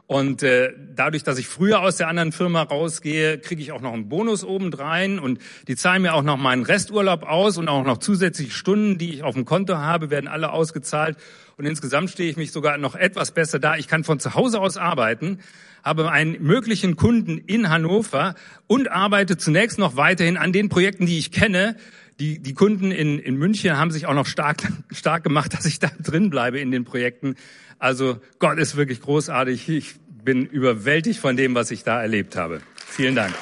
Und 0.08 0.42
äh, 0.42 0.72
dadurch, 0.96 1.24
dass 1.24 1.38
ich 1.38 1.50
früher 1.50 1.82
aus 1.82 1.98
der 1.98 2.08
anderen 2.08 2.32
Firma 2.32 2.64
rausgehe, 2.64 3.40
kriege 3.40 3.62
ich 3.62 3.74
auch 3.74 3.82
noch 3.82 3.92
einen 3.92 4.08
Bonus 4.08 4.46
obendrein 4.46 5.20
und 5.20 5.40
die 5.68 5.76
zahlen 5.76 6.02
mir 6.02 6.14
auch 6.14 6.24
noch 6.24 6.38
meinen 6.38 6.64
Resturlaub 6.64 7.24
aus 7.24 7.58
und 7.58 7.68
auch 7.68 7.84
noch 7.84 7.98
zusätzliche 7.98 8.52
Stunden, 8.52 8.98
die 8.98 9.16
ich 9.16 9.24
auf 9.24 9.36
dem 9.36 9.44
Konto 9.44 9.76
habe, 9.76 10.10
werden 10.10 10.30
alle 10.30 10.54
ausgezahlt. 10.54 11.18
Und 11.58 11.66
insgesamt 11.66 12.10
stehe 12.10 12.30
ich 12.30 12.38
mich 12.38 12.54
sogar 12.54 12.78
noch 12.78 12.96
etwas 12.96 13.32
besser 13.32 13.60
da. 13.60 13.76
Ich 13.76 13.90
kann 13.90 14.06
von 14.06 14.22
zu 14.22 14.34
Hause 14.34 14.62
aus 14.62 14.78
arbeiten, 14.78 15.40
habe 15.84 16.10
einen 16.10 16.42
möglichen 16.42 16.96
Kunden 16.96 17.38
in 17.38 17.70
Hannover 17.70 18.36
und 18.66 18.90
arbeite 18.90 19.36
zunächst 19.36 19.78
noch 19.78 19.98
weiterhin 19.98 20.38
an 20.38 20.54
den 20.54 20.70
Projekten, 20.70 21.06
die 21.06 21.18
ich 21.18 21.34
kenne. 21.34 21.76
Die, 22.20 22.40
die 22.40 22.54
Kunden 22.54 22.92
in, 22.92 23.20
in 23.20 23.36
München 23.36 23.78
haben 23.78 23.92
sich 23.92 24.08
auch 24.08 24.14
noch 24.14 24.26
stark, 24.26 24.58
stark 24.92 25.24
gemacht, 25.24 25.54
dass 25.54 25.66
ich 25.66 25.80
da 25.80 25.90
drin 26.00 26.30
bleibe 26.30 26.60
in 26.60 26.72
den 26.72 26.84
Projekten. 26.84 27.36
Also 27.78 28.20
Gott 28.40 28.58
ist 28.58 28.76
wirklich 28.76 29.02
großartig. 29.02 29.70
Ich 29.70 29.96
bin 30.24 30.46
überwältigt 30.46 31.20
von 31.20 31.38
dem, 31.38 31.54
was 31.54 31.70
ich 31.70 31.84
da 31.84 32.02
erlebt 32.02 32.36
habe. 32.36 32.62
Vielen 32.76 33.16
Dank. 33.16 33.34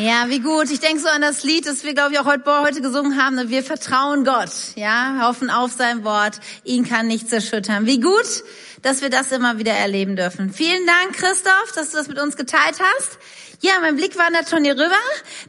Ja, 0.00 0.28
wie 0.28 0.38
gut. 0.38 0.70
Ich 0.70 0.78
denke 0.78 1.00
so 1.02 1.08
an 1.08 1.22
das 1.22 1.42
Lied, 1.42 1.66
das 1.66 1.82
wir, 1.82 1.92
glaube 1.92 2.12
ich, 2.12 2.20
auch 2.20 2.24
heute, 2.24 2.44
heute 2.60 2.80
gesungen 2.80 3.20
haben. 3.20 3.34
Ne? 3.34 3.50
Wir 3.50 3.64
vertrauen 3.64 4.24
Gott, 4.24 4.50
ja, 4.76 5.18
hoffen 5.22 5.50
auf 5.50 5.72
sein 5.72 6.04
Wort. 6.04 6.38
Ihn 6.62 6.88
kann 6.88 7.08
nichts 7.08 7.32
erschüttern. 7.32 7.84
Wie 7.84 7.98
gut, 7.98 8.44
dass 8.82 9.02
wir 9.02 9.10
das 9.10 9.32
immer 9.32 9.58
wieder 9.58 9.72
erleben 9.72 10.14
dürfen. 10.14 10.52
Vielen 10.52 10.86
Dank, 10.86 11.16
Christoph, 11.16 11.72
dass 11.74 11.90
du 11.90 11.96
das 11.96 12.06
mit 12.06 12.20
uns 12.20 12.36
geteilt 12.36 12.78
hast. 12.78 13.18
Ja, 13.60 13.72
mein 13.80 13.96
Blick 13.96 14.16
wandert 14.16 14.48
schon 14.48 14.62
hier 14.62 14.74
rüber, 14.74 14.94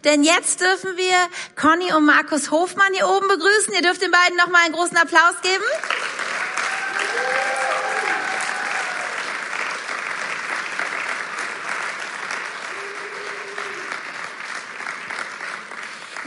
denn 0.03 0.23
jetzt 0.23 0.61
dürfen 0.61 0.97
wir 0.97 1.15
Conny 1.55 1.93
und 1.93 2.05
Markus 2.05 2.49
Hofmann 2.49 2.91
hier 2.95 3.07
oben 3.07 3.27
begrüßen. 3.27 3.71
Ihr 3.75 3.83
dürft 3.83 4.01
den 4.01 4.09
beiden 4.09 4.35
nochmal 4.35 4.61
einen 4.65 4.73
großen 4.73 4.97
Applaus 4.97 5.35
geben. 5.43 5.63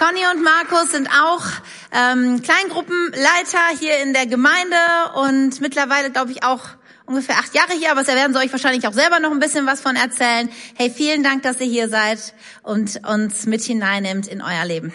Conny 0.03 0.23
und 0.35 0.43
Markus 0.43 0.91
sind 0.91 1.09
auch 1.11 1.45
ähm, 1.93 2.43
Kleingruppenleiter 2.43 3.79
hier 3.79 3.99
in 4.03 4.13
der 4.13 4.27
Gemeinde 4.27 4.75
und 5.15 5.61
mittlerweile, 5.61 6.11
glaube 6.11 6.33
ich, 6.33 6.43
auch 6.43 6.61
ungefähr 7.07 7.37
acht 7.37 7.55
Jahre 7.55 7.73
hier, 7.79 7.93
aber 7.93 8.03
da 8.03 8.17
werden 8.17 8.33
sie 8.33 8.41
euch 8.41 8.51
wahrscheinlich 8.51 8.89
auch 8.89 8.95
selber 8.95 9.21
noch 9.21 9.31
ein 9.31 9.39
bisschen 9.39 9.65
was 9.65 9.81
von 9.81 9.95
erzählen. 9.95 10.49
Hey, 10.75 10.91
vielen 10.91 11.23
Dank, 11.23 11.45
dass 11.45 11.61
ihr 11.61 11.69
hier 11.69 11.89
seid 11.89 12.35
und 12.65 13.01
uns 13.09 13.47
mit 13.47 13.63
hineinnimmt 13.63 14.27
in 14.27 14.43
euer 14.43 14.65
Leben. 14.65 14.93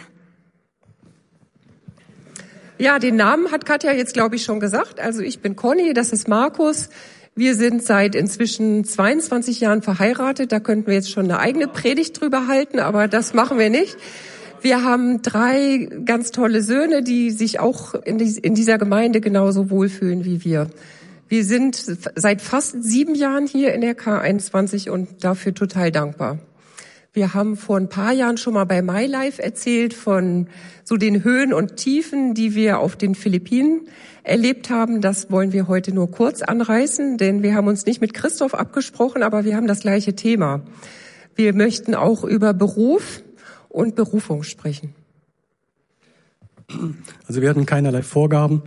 Ja, 2.78 3.00
den 3.00 3.16
Namen 3.16 3.50
hat 3.50 3.66
Katja 3.66 3.94
jetzt, 3.94 4.14
glaube 4.14 4.36
ich, 4.36 4.44
schon 4.44 4.60
gesagt. 4.60 5.00
Also 5.00 5.22
ich 5.22 5.40
bin 5.40 5.56
Conny, 5.56 5.94
das 5.94 6.12
ist 6.12 6.28
Markus. 6.28 6.90
Wir 7.34 7.56
sind 7.56 7.82
seit 7.82 8.14
inzwischen 8.14 8.84
22 8.84 9.62
Jahren 9.62 9.84
verheiratet. 9.84 10.52
Da 10.52 10.60
könnten 10.60 10.88
wir 10.88 10.96
jetzt 10.96 11.12
schon 11.12 11.32
eine 11.32 11.40
eigene 11.40 11.70
Predigt 11.70 12.20
drüber 12.20 12.48
halten, 12.48 12.82
aber 12.82 13.08
das 13.08 13.34
machen 13.34 13.58
wir 13.58 13.70
nicht. 13.70 13.96
Wir 14.62 14.84
haben 14.84 15.22
drei 15.22 15.88
ganz 16.06 16.32
tolle 16.32 16.62
Söhne, 16.62 17.04
die 17.04 17.32
sich 17.32 17.60
auch 17.60 17.94
in, 17.94 18.18
dieser 18.18 18.78
Gemeinde 18.78 19.22
genauso 19.22 19.70
wohlfühlen 19.70 20.26
wie 20.26 20.44
wir. 20.44 20.68
Wir 21.30 21.44
sind 21.44 21.84
seit 22.16 22.42
fast 22.42 22.84
sieben 22.84 23.14
Jahren 23.14 23.48
hier 23.48 23.74
in 23.74 23.82
der 23.82 23.98
K21 23.98 24.90
und 24.90 25.24
dafür 25.24 25.54
total 25.54 25.92
dankbar. 25.92 26.40
Wir 27.14 27.34
haben 27.34 27.58
vor 27.58 27.78
ein 27.78 27.90
paar 27.90 28.14
Jahren 28.14 28.38
schon 28.38 28.54
mal 28.54 28.66
bei 28.66 28.82
MyLife 28.82 29.42
erzählt 29.42 29.94
von 29.94 30.48
so 30.84 30.98
den 30.98 31.24
Höhen 31.24 31.54
und 31.54 31.76
Tiefen, 31.76 32.34
die 32.34 32.56
wir 32.56 32.80
auf 32.80 32.96
den 32.96 33.16
Philippinen 33.16 33.88
erlebt 34.24 34.70
haben. 34.70 35.02
Das 35.02 35.32
wollen 35.32 35.52
wir 35.52 35.68
heute 35.68 35.94
nur 35.94 36.12
kurz 36.12 36.42
anreißen, 36.42 37.18
denn 37.18 37.44
wir 37.44 37.56
haben 37.56 37.68
uns 37.68 37.86
nicht 37.86 38.02
mit 38.02 38.14
Christoph 38.14 38.54
abgesprochen, 38.54 39.24
aber 39.24 39.46
wir 39.46 39.56
haben 39.56 39.68
das 39.68 39.82
gleiche 39.82 40.16
Thema. 40.16 40.62
Wir 41.36 41.54
möchten 41.54 41.96
auch 41.96 42.24
über 42.24 42.54
Beruf 42.54 43.24
und 43.78 43.96
Berufung 43.96 44.42
sprechen. 44.42 44.96
Also 47.28 47.42
wir 47.42 47.50
hatten 47.50 47.68
keinerlei 47.68 48.02
Vorgaben 48.02 48.64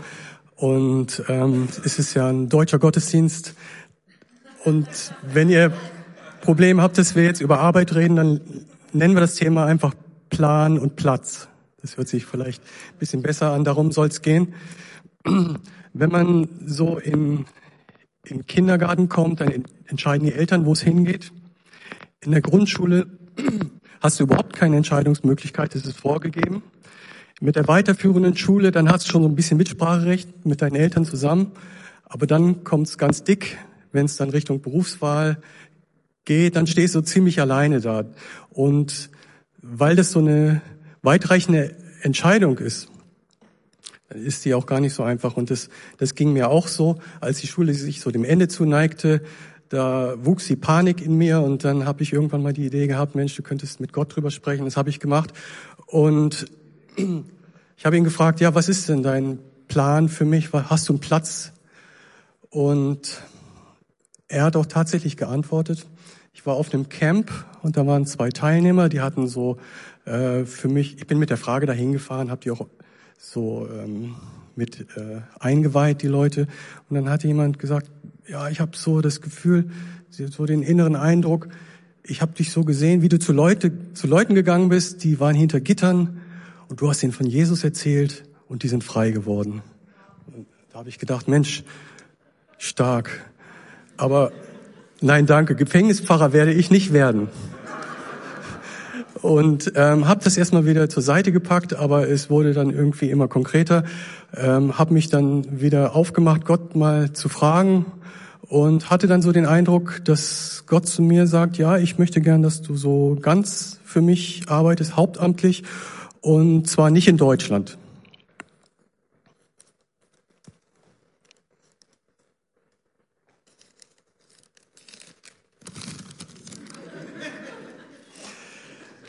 und 0.55 1.25
ähm, 1.29 1.69
es 1.85 1.99
ist 1.99 2.15
ja 2.15 2.29
ein 2.29 2.49
deutscher 2.49 2.79
Gottesdienst. 2.79 3.55
Und 4.65 4.89
wenn 5.23 5.49
ihr 5.49 5.73
Probleme 6.43 6.81
habt, 6.81 6.97
dass 6.97 7.17
wir 7.17 7.25
jetzt 7.25 7.41
über 7.41 7.59
Arbeit 7.59 7.93
reden, 7.97 8.15
dann 8.15 8.41
nennen 8.93 9.15
wir 9.15 9.21
das 9.21 9.35
Thema 9.35 9.67
einfach 9.67 9.95
Plan 10.31 10.79
und 10.79 10.95
Platz. 10.95 11.49
Das 11.83 11.97
hört 11.97 12.07
sich 12.07 12.25
vielleicht 12.25 12.63
ein 12.63 12.99
bisschen 13.01 13.23
besser 13.23 13.51
an, 13.51 13.65
darum 13.65 13.91
soll 13.91 14.07
es 14.07 14.23
gehen. 14.23 14.55
Wenn 15.93 16.11
man 16.11 16.49
so 16.65 16.99
in, 16.99 17.47
in 18.25 18.47
Kindergarten 18.47 19.09
kommt, 19.09 19.41
dann 19.41 19.65
entscheiden 19.87 20.27
die 20.27 20.35
Eltern, 20.35 20.67
wo 20.67 20.73
es 20.73 20.83
hingeht. 20.83 21.33
In 22.21 22.31
der 22.31 22.43
Grundschule 22.43 23.09
hast 24.01 24.19
du 24.19 24.25
überhaupt 24.25 24.55
keine 24.55 24.77
Entscheidungsmöglichkeit, 24.77 25.75
das 25.75 25.85
ist 25.85 25.99
vorgegeben. 25.99 26.63
Mit 27.41 27.57
der 27.57 27.69
weiterführenden 27.69 28.37
Schule, 28.37 28.71
dann 28.71 28.91
hast 28.91 29.07
du 29.07 29.13
schon 29.13 29.23
so 29.23 29.29
ein 29.29 29.35
bisschen 29.35 29.57
Mitspracherecht 29.57 30.45
mit 30.45 30.61
deinen 30.63 30.77
Eltern 30.77 31.05
zusammen. 31.05 31.53
Aber 32.05 32.27
dann 32.27 32.65
kommt 32.65 32.89
es 32.89 32.99
ganz 32.99 33.25
dick, 33.25 33.57
wenn 33.93 34.07
es 34.07 34.17
dann 34.17 34.31
Richtung 34.31 34.61
Berufswahl 34.61 35.41
geht, 36.25 36.57
dann 36.57 36.67
stehst 36.67 36.95
du 36.95 37.01
ziemlich 37.01 37.41
alleine 37.41 37.81
da. 37.81 38.05
Und 38.51 39.11
weil 39.63 39.97
das 39.97 40.11
so 40.11 40.19
eine 40.19 40.61
weitreichende 41.03 41.77
Entscheidung 42.03 42.59
ist, 42.59 42.89
ist 44.11 44.45
die 44.45 44.55
auch 44.55 44.67
gar 44.67 44.81
nicht 44.81 44.95
so 44.95 45.03
einfach. 45.03 45.37
Und 45.37 45.51
das, 45.51 45.69
das 45.99 46.15
ging 46.15 46.33
mir 46.33 46.51
auch 46.51 46.69
so, 46.69 46.99
als 47.21 47.39
die 47.39 47.47
Schule 47.47 47.75
sich 47.75 48.01
so 48.01 48.11
dem 48.11 48.25
Ende 48.25 48.49
zuneigte, 48.49 49.23
da 49.71 50.15
wuchs 50.23 50.49
die 50.49 50.57
Panik 50.57 51.01
in 51.01 51.17
mir 51.17 51.41
und 51.41 51.65
dann 51.65 51.87
habe 51.87 52.03
ich 52.03 52.13
irgendwann 52.13 52.43
mal 52.43 52.53
die 52.53 52.67
Idee 52.67 52.89
gehabt, 52.89 53.15
Mensch, 53.15 53.35
du 53.37 53.43
könntest 53.43 53.81
mit 53.81 53.93
Gott 53.93 54.15
drüber 54.15 54.31
sprechen. 54.31 54.65
Das 54.65 54.77
habe 54.77 54.91
ich 54.91 55.01
gemacht 55.01 55.33
und 55.87 56.47
ich 57.77 57.87
habe 57.87 57.97
ihn 57.97 58.05
gefragt, 58.05 58.41
ja, 58.41 58.55
was 58.55 58.69
ist 58.69 58.89
denn 58.89 59.03
dein 59.03 59.39
Plan 59.69 60.09
für 60.09 60.25
mich? 60.25 60.53
Hast 60.53 60.89
du 60.89 60.93
einen 60.93 61.01
Platz? 61.01 61.53
Und 62.51 63.23
er 64.27 64.43
hat 64.43 64.57
auch 64.57 64.67
tatsächlich 64.67 65.17
geantwortet. 65.17 65.87
Ich 66.35 66.45
war 66.47 66.55
auf 66.55 66.75
einem 66.75 66.89
Camp 66.89 67.31
und 67.63 67.77
da 67.77 67.87
waren 67.87 68.07
zwei 68.07 68.31
Teilnehmer, 68.31 68.89
die 68.89 69.01
hatten 69.01 69.29
so 69.29 69.59
äh, 70.05 70.45
für 70.45 70.69
mich, 70.69 70.97
ich 70.97 71.07
bin 71.07 71.19
mit 71.19 71.31
der 71.31 71.37
Frage 71.37 71.67
dahin 71.67 71.93
gefahren, 71.93 72.31
habe 72.31 72.41
die 72.41 72.51
auch 72.51 72.67
so 73.19 73.69
ähm, 73.73 74.17
mit 74.57 74.87
äh, 74.97 75.21
eingeweiht, 75.39 76.03
die 76.03 76.09
Leute. 76.09 76.47
Und 76.89 76.97
dann 76.97 77.09
hat 77.09 77.25
jemand 77.25 77.59
gesagt, 77.59 77.91
ja, 78.29 78.49
ich 78.49 78.61
habe 78.61 78.77
so 78.77 79.01
das 79.01 79.21
Gefühl, 79.21 79.71
so 80.11 80.47
den 80.47 80.63
inneren 80.63 80.97
Eindruck, 80.97 81.49
ich 82.03 82.23
habe 82.23 82.33
dich 82.33 82.51
so 82.51 82.65
gesehen, 82.65 83.03
wie 83.03 83.09
du 83.09 83.19
zu, 83.19 83.33
Leute, 83.33 83.73
zu 83.95 84.07
Leuten 84.07 84.35
gegangen 84.35 84.69
bist, 84.69 85.05
die 85.05 85.21
waren 85.21 85.35
hinter 85.35 85.61
Gittern 85.61 86.21
und 86.69 86.81
du 86.81 86.89
hast 86.89 87.03
ihnen 87.03 87.13
von 87.13 87.27
Jesus 87.27 87.63
erzählt 87.65 88.25
und 88.49 88.63
die 88.63 88.69
sind 88.69 88.85
frei 88.85 89.11
geworden. 89.11 89.63
Und 90.27 90.47
da 90.73 90.81
habe 90.81 90.89
ich 90.89 90.99
gedacht, 90.99 91.29
Mensch, 91.29 91.63
stark. 92.59 93.11
Aber 93.97 94.33
nein, 95.01 95.27
danke, 95.27 95.55
Gefängnispfarrer 95.55 96.33
werde 96.33 96.53
ich 96.53 96.71
nicht 96.71 96.93
werden. 96.93 97.29
Und 99.23 99.73
ähm, 99.77 100.09
habe 100.09 100.25
das 100.25 100.37
erstmal 100.37 100.65
wieder 100.65 100.89
zur 100.89 101.03
Seite 101.03 101.31
gepackt, 101.31 101.75
aber 101.75 102.09
es 102.09 102.31
wurde 102.31 102.55
dann 102.55 102.71
irgendwie 102.71 103.11
immer 103.11 103.29
konkreter. 103.29 103.85
Ähm, 104.35 104.79
habe 104.79 104.95
mich 104.95 105.09
dann 105.09 105.61
wieder 105.61 105.95
aufgemacht, 105.95 106.45
Gott 106.45 106.75
mal 106.75 107.13
zu 107.13 107.29
fragen 107.29 107.87
und 108.49 108.91
hatte 108.91 109.07
dann 109.07 109.23
so 109.23 109.33
den 109.33 109.47
Eindruck, 109.47 110.01
dass 110.05 110.65
Gott 110.67 110.87
zu 110.87 111.03
mir 111.03 111.27
sagt, 111.27 111.59
ja, 111.59 111.77
ich 111.77 111.99
möchte 111.99 112.21
gern, 112.21 112.43
dass 112.43 112.63
du 112.63 112.77
so 112.77 113.17
ganz 113.21 113.79
für 113.85 114.01
mich 114.01 114.45
arbeitest, 114.49 114.97
hauptamtlich 114.97 115.65
und 116.21 116.69
zwar 116.69 116.91
nicht 116.91 117.09
in 117.09 117.17
Deutschland. 117.17 117.79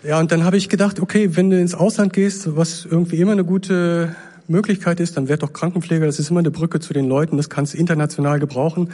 Ja, 0.03 0.19
und 0.19 0.31
dann 0.31 0.43
habe 0.43 0.57
ich 0.57 0.67
gedacht, 0.67 0.99
okay, 0.99 1.35
wenn 1.35 1.51
du 1.51 1.59
ins 1.59 1.75
Ausland 1.75 2.11
gehst, 2.11 2.55
was 2.55 2.85
irgendwie 2.85 3.17
immer 3.17 3.33
eine 3.33 3.45
gute 3.45 4.15
Möglichkeit 4.47 4.99
ist, 4.99 5.15
dann 5.15 5.27
werd 5.27 5.43
doch 5.43 5.53
Krankenpfleger, 5.53 6.07
das 6.07 6.17
ist 6.17 6.31
immer 6.31 6.39
eine 6.39 6.49
Brücke 6.49 6.79
zu 6.79 6.91
den 6.91 7.07
Leuten, 7.07 7.37
das 7.37 7.51
kannst 7.51 7.75
du 7.75 7.77
international 7.77 8.39
gebrauchen. 8.39 8.89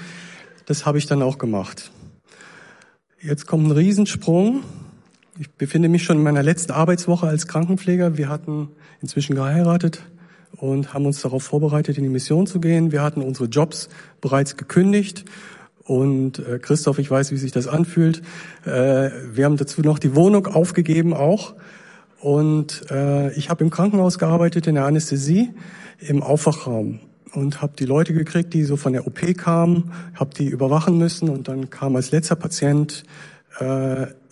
Das 0.65 0.85
habe 0.85 0.97
ich 0.97 1.05
dann 1.05 1.21
auch 1.21 1.37
gemacht. 1.37 1.91
Jetzt 3.21 3.47
kommt 3.47 3.67
ein 3.67 3.71
Riesensprung. 3.71 4.63
Ich 5.39 5.49
befinde 5.51 5.87
mich 5.87 6.03
schon 6.03 6.17
in 6.17 6.23
meiner 6.23 6.43
letzten 6.43 6.73
Arbeitswoche 6.73 7.25
als 7.25 7.47
Krankenpfleger. 7.47 8.17
Wir 8.17 8.27
hatten 8.27 8.67
inzwischen 9.01 9.33
geheiratet 9.33 10.01
und 10.57 10.93
haben 10.93 11.05
uns 11.05 11.21
darauf 11.21 11.43
vorbereitet, 11.43 11.97
in 11.97 12.03
die 12.03 12.09
Mission 12.09 12.47
zu 12.47 12.59
gehen. 12.59 12.91
Wir 12.91 13.01
hatten 13.01 13.21
unsere 13.21 13.47
Jobs 13.47 13.87
bereits 14.19 14.57
gekündigt. 14.57 15.23
Und 15.87 16.39
äh, 16.39 16.59
Christoph, 16.59 16.99
ich 16.99 17.09
weiß, 17.09 17.31
wie 17.31 17.37
sich 17.37 17.53
das 17.53 17.67
anfühlt. 17.67 18.21
Äh, 18.65 19.09
wir 19.33 19.45
haben 19.45 19.55
dazu 19.55 19.81
noch 19.81 19.99
die 19.99 20.15
Wohnung 20.15 20.45
aufgegeben 20.47 21.13
auch. 21.13 21.55
Und 22.19 22.91
äh, 22.91 23.31
ich 23.33 23.49
habe 23.49 23.63
im 23.63 23.69
Krankenhaus 23.69 24.19
gearbeitet, 24.19 24.67
in 24.67 24.75
der 24.75 24.85
Anästhesie, 24.85 25.51
im 25.99 26.21
Aufwachraum 26.21 26.99
und 27.33 27.61
habe 27.61 27.73
die 27.77 27.85
Leute 27.85 28.13
gekriegt, 28.13 28.53
die 28.53 28.63
so 28.63 28.75
von 28.77 28.93
der 28.93 29.07
OP 29.07 29.19
kamen, 29.37 29.91
habe 30.15 30.33
die 30.33 30.47
überwachen 30.47 30.97
müssen 30.97 31.29
und 31.29 31.47
dann 31.47 31.69
kam 31.69 31.95
als 31.95 32.11
letzter 32.11 32.35
Patient 32.35 33.03
äh, 33.59 33.63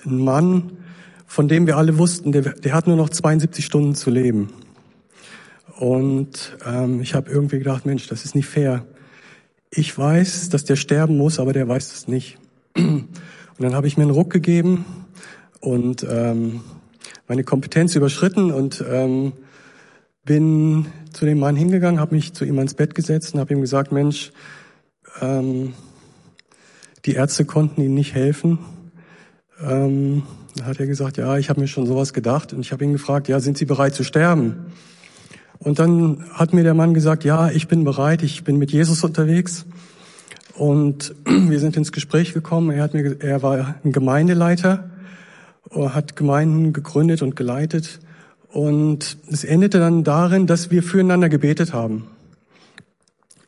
ein 0.05 0.17
Mann, 0.17 0.73
von 1.27 1.47
dem 1.47 1.67
wir 1.67 1.77
alle 1.77 1.97
wussten, 1.97 2.31
der, 2.31 2.41
der 2.41 2.73
hat 2.73 2.87
nur 2.87 2.95
noch 2.95 3.09
72 3.09 3.65
Stunden 3.65 3.95
zu 3.95 4.09
leben. 4.09 4.49
Und 5.77 6.57
ähm, 6.65 7.01
ich 7.01 7.13
habe 7.13 7.29
irgendwie 7.29 7.59
gedacht, 7.59 7.85
Mensch, 7.85 8.07
das 8.07 8.25
ist 8.25 8.35
nicht 8.35 8.47
fair. 8.47 8.85
Ich 9.77 9.97
weiß, 9.97 10.47
dass 10.47 10.63
der 10.63 10.77
sterben 10.77 11.17
muss, 11.17 11.37
aber 11.37 11.51
der 11.51 11.67
weiß 11.67 11.93
es 11.93 12.07
nicht. 12.07 12.37
Und 12.77 13.09
dann 13.59 13.75
habe 13.75 13.87
ich 13.87 13.97
mir 13.97 14.03
einen 14.03 14.11
Ruck 14.11 14.29
gegeben 14.29 14.85
und 15.59 16.05
ähm, 16.09 16.61
meine 17.27 17.43
Kompetenz 17.43 17.93
überschritten 17.95 18.53
und 18.53 18.83
ähm, 18.89 19.33
bin 20.23 20.85
zu 21.11 21.25
dem 21.25 21.39
Mann 21.39 21.57
hingegangen, 21.57 21.99
habe 21.99 22.15
mich 22.15 22.33
zu 22.33 22.45
ihm 22.45 22.57
ans 22.57 22.73
Bett 22.73 22.95
gesetzt 22.95 23.33
und 23.33 23.41
habe 23.41 23.53
ihm 23.53 23.59
gesagt, 23.59 23.91
Mensch, 23.91 24.31
ähm, 25.19 25.73
die 27.03 27.15
Ärzte 27.15 27.43
konnten 27.43 27.81
Ihnen 27.81 27.95
nicht 27.95 28.13
helfen. 28.13 28.59
ähm, 29.61 30.23
da 30.55 30.65
hat 30.65 30.79
er 30.79 30.87
gesagt, 30.87 31.17
ja, 31.17 31.37
ich 31.37 31.49
habe 31.49 31.59
mir 31.59 31.67
schon 31.67 31.85
sowas 31.85 32.13
gedacht. 32.13 32.53
Und 32.53 32.61
ich 32.61 32.71
habe 32.71 32.85
ihn 32.85 32.93
gefragt, 32.93 33.27
ja, 33.27 33.41
sind 33.41 33.57
Sie 33.57 33.65
bereit 33.65 33.93
zu 33.93 34.05
sterben? 34.05 34.67
Und 35.59 35.79
dann 35.79 36.25
hat 36.33 36.53
mir 36.53 36.63
der 36.63 36.73
Mann 36.73 36.93
gesagt, 36.93 37.23
ja, 37.23 37.49
ich 37.49 37.67
bin 37.67 37.83
bereit, 37.83 38.23
ich 38.23 38.43
bin 38.43 38.57
mit 38.57 38.71
Jesus 38.71 39.03
unterwegs. 39.03 39.65
Und 40.55 41.15
wir 41.25 41.59
sind 41.59 41.77
ins 41.77 41.91
Gespräch 41.91 42.33
gekommen. 42.33 42.71
Er, 42.71 42.83
hat 42.83 42.93
mir, 42.93 43.21
er 43.21 43.41
war 43.41 43.75
ein 43.83 43.91
Gemeindeleiter, 43.91 44.89
hat 45.71 46.15
Gemeinden 46.15 46.73
gegründet 46.73 47.21
und 47.21 47.35
geleitet. 47.35 47.99
Und 48.49 49.17
es 49.29 49.43
endete 49.43 49.79
dann 49.79 50.03
darin, 50.03 50.47
dass 50.47 50.71
wir 50.71 50.81
füreinander 50.81 51.27
gebetet 51.27 51.73
haben. 51.73 52.07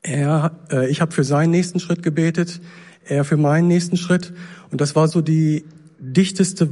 Er, 0.02 0.52
äh, 0.72 0.90
ich 0.90 1.02
habe 1.02 1.12
für 1.12 1.24
seinen 1.24 1.52
nächsten 1.52 1.80
Schritt 1.80 2.04
gebetet, 2.04 2.62
er 3.06 3.24
für 3.24 3.38
meinen 3.38 3.68
nächsten 3.68 3.98
Schritt. 3.98 4.34
Und 4.72 4.82
das 4.82 4.96
war 4.96 5.08
so 5.08 5.22
die 5.22 5.66
dichteste, 6.00 6.70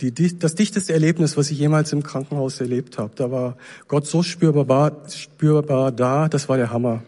die, 0.00 0.38
das 0.38 0.54
dichteste 0.54 0.92
Erlebnis, 0.92 1.36
was 1.36 1.50
ich 1.50 1.58
jemals 1.58 1.92
im 1.92 2.02
Krankenhaus 2.02 2.60
erlebt 2.60 2.98
habe. 2.98 3.12
Da 3.14 3.30
war 3.30 3.56
Gott 3.88 4.06
so 4.06 4.22
spürbar, 4.22 4.92
spürbar 5.08 5.92
da, 5.92 6.28
das 6.28 6.48
war 6.48 6.56
der 6.56 6.70
Hammer. 6.70 7.02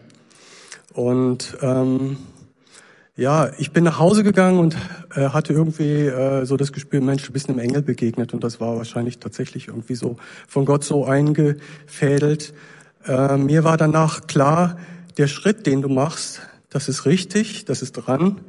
Und 0.93 1.57
ähm, 1.61 2.17
ja, 3.15 3.51
ich 3.57 3.71
bin 3.71 3.83
nach 3.83 3.99
Hause 3.99 4.23
gegangen 4.23 4.59
und 4.59 4.75
äh, 5.15 5.29
hatte 5.29 5.53
irgendwie 5.53 6.05
äh, 6.05 6.45
so 6.45 6.55
das 6.55 6.71
Gespür, 6.71 7.01
Mensch, 7.01 7.25
du 7.25 7.33
bist 7.33 7.49
einem 7.49 7.59
Engel 7.59 7.81
begegnet 7.81 8.33
und 8.33 8.43
das 8.43 8.59
war 8.59 8.77
wahrscheinlich 8.77 9.19
tatsächlich 9.19 9.67
irgendwie 9.67 9.95
so 9.95 10.17
von 10.47 10.65
Gott 10.65 10.83
so 10.83 11.05
eingefädelt. 11.05 12.53
Äh, 13.05 13.37
mir 13.37 13.63
war 13.63 13.77
danach 13.77 14.27
klar, 14.27 14.77
der 15.17 15.27
Schritt, 15.27 15.65
den 15.65 15.81
du 15.81 15.89
machst, 15.89 16.41
das 16.69 16.89
ist 16.89 17.05
richtig, 17.05 17.65
das 17.65 17.81
ist 17.81 17.93
dran 17.93 18.41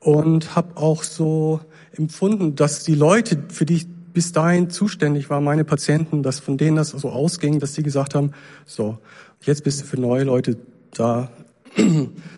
und 0.00 0.56
habe 0.56 0.76
auch 0.76 1.02
so 1.02 1.60
empfunden, 1.98 2.54
dass 2.54 2.82
die 2.82 2.94
Leute, 2.94 3.38
für 3.48 3.66
die 3.66 3.76
ich 3.76 3.86
bis 4.12 4.32
dahin 4.32 4.70
zuständig 4.70 5.28
war, 5.28 5.40
meine 5.40 5.64
Patienten, 5.64 6.22
dass 6.22 6.40
von 6.40 6.56
denen 6.56 6.76
das 6.76 6.90
so 6.90 7.10
ausging, 7.10 7.60
dass 7.60 7.74
sie 7.74 7.82
gesagt 7.82 8.14
haben, 8.14 8.32
so, 8.64 8.98
jetzt 9.42 9.64
bist 9.64 9.82
du 9.82 9.84
für 9.84 10.00
neue 10.00 10.24
Leute 10.24 10.56
da. 10.92 11.30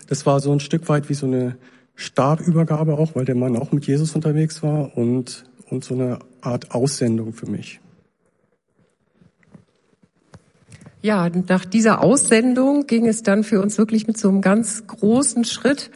Das 0.09 0.25
war 0.25 0.41
so 0.41 0.51
ein 0.51 0.59
Stück 0.59 0.89
weit 0.89 1.11
wie 1.11 1.15
so 1.15 1.27
eine 1.27 1.59
Stabübergabe 1.95 2.97
auch, 2.97 3.15
weil 3.15 3.27
der 3.27 3.35
Mann 3.35 3.57
auch 3.57 3.73
mit 3.73 3.87
Jesus 3.87 4.15
unterwegs 4.15 4.63
war 4.63 4.97
und, 4.97 5.45
und 5.69 5.85
so 5.85 5.95
eine 5.95 6.19
Art 6.41 6.71
Aussendung 6.71 7.35
für 7.35 7.45
mich. 7.45 7.79
Ja, 11.03 11.29
nach 11.29 11.65
dieser 11.65 12.03
Aussendung 12.03 12.87
ging 12.87 13.07
es 13.07 13.23
dann 13.23 13.45
für 13.45 13.61
uns 13.61 13.79
wirklich 13.79 14.07
mit 14.07 14.19
so 14.19 14.29
einem 14.29 14.41
ganz 14.41 14.87
großen 14.87 15.45
Schritt 15.45 15.91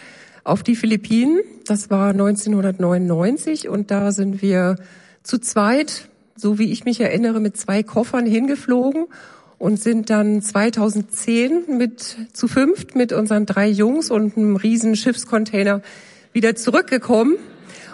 auf 0.45 0.63
die 0.63 0.77
Philippinen. 0.77 1.41
Das 1.67 1.91
war 1.91 2.11
1999 2.11 3.69
und 3.69 3.91
da 3.91 4.13
sind 4.13 4.43
wir 4.43 4.77
zu 5.23 5.39
zweit, 5.39 6.09
so 6.37 6.59
wie 6.59 6.73
ich 6.73 6.85
mich 6.85 7.01
erinnere, 7.01 7.41
mit 7.41 7.57
zwei 7.57 7.83
Koffern 7.83 8.27
hingeflogen 8.27 9.07
und 9.59 9.81
sind 9.81 10.11
dann 10.11 10.43
2010 10.43 11.77
mit 11.79 12.17
zu 12.33 12.49
fünft 12.49 12.97
mit 12.97 13.13
unseren 13.13 13.47
drei 13.47 13.69
Jungs 13.69 14.11
und 14.11 14.37
einem 14.37 14.57
riesen 14.57 14.97
Schiffscontainer 14.97 15.83
wieder 16.33 16.57
zurückgekommen. 16.57 17.37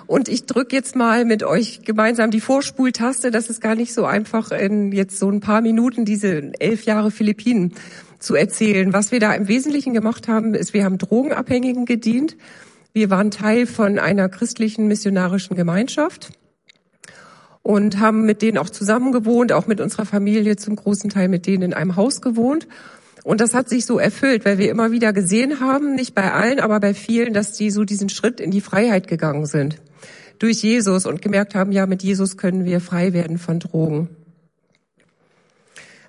Und 0.07 0.31
ich 0.31 0.47
drücke 0.47 0.75
jetzt 0.75 0.97
mal 0.97 1.27
mit 1.27 1.43
euch 1.43 1.83
gemeinsam 1.85 2.31
die 2.31 2.41
Vorspultaste. 2.41 3.31
Das 3.31 3.51
ist 3.51 3.61
gar 3.61 3.75
nicht 3.75 3.93
so 3.93 4.07
einfach, 4.07 4.51
in 4.53 4.93
jetzt 4.93 5.19
so 5.19 5.31
ein 5.31 5.41
paar 5.41 5.61
Minuten 5.61 6.07
diese 6.07 6.53
elf 6.59 6.85
Jahre 6.87 7.11
Philippinen 7.11 7.75
zu 8.19 8.35
erzählen. 8.35 8.93
Was 8.93 9.13
wir 9.13 9.21
da 9.21 9.35
im 9.35 9.49
Wesentlichen 9.49 9.95
gemacht 9.95 10.29
haben, 10.29 10.55
ist, 10.55 10.75
wir 10.75 10.85
haben 10.85 10.99
Drogenabhängigen 10.99 11.85
gedient. 11.87 12.37
Wir 12.93 13.11
waren 13.11 13.31
Teil 13.31 13.67
von 13.67 13.99
einer 13.99 14.29
christlichen 14.29 14.89
missionarischen 14.89 15.57
Gemeinschaft 15.57 16.33
und 17.63 17.99
haben 18.01 18.25
mit 18.25 18.43
denen 18.43 18.59
auch 18.59 18.71
zusammen 18.71 19.13
gewohnt, 19.13 19.53
auch 19.53 19.67
mit 19.67 19.81
unserer 19.81 20.07
Familie 20.07 20.57
zum 20.57 20.77
großen 20.77 21.11
Teil 21.11 21.29
mit 21.29 21.47
denen 21.47 21.63
in 21.63 21.75
einem 21.75 21.97
Haus 21.97 22.21
gewohnt. 22.23 22.67
Und 23.25 23.41
das 23.41 23.53
hat 23.53 23.69
sich 23.69 23.85
so 23.85 23.99
erfüllt, 23.99 24.45
weil 24.45 24.59
wir 24.59 24.71
immer 24.71 24.91
wieder 24.91 25.13
gesehen 25.13 25.61
haben, 25.61 25.95
nicht 25.95 26.15
bei 26.15 26.33
allen, 26.33 26.61
aber 26.61 26.81
bei 26.81 26.95
vielen, 26.95 27.35
dass 27.35 27.53
die 27.53 27.71
so 27.71 27.85
diesen 27.85 28.09
Schritt 28.09 28.41
in 28.41 28.51
die 28.51 28.63
Freiheit 28.63 29.07
gegangen 29.07 29.47
sind 29.47 29.81
durch 30.39 30.63
Jesus 30.63 31.07
und 31.07 31.23
gemerkt 31.23 31.55
haben, 31.55 31.73
ja, 31.73 31.87
mit 31.87 32.03
Jesus 32.03 32.37
können 32.37 32.65
wir 32.65 32.81
frei 32.81 33.13
werden 33.13 33.39
von 33.39 33.59
Drogen. 33.59 34.09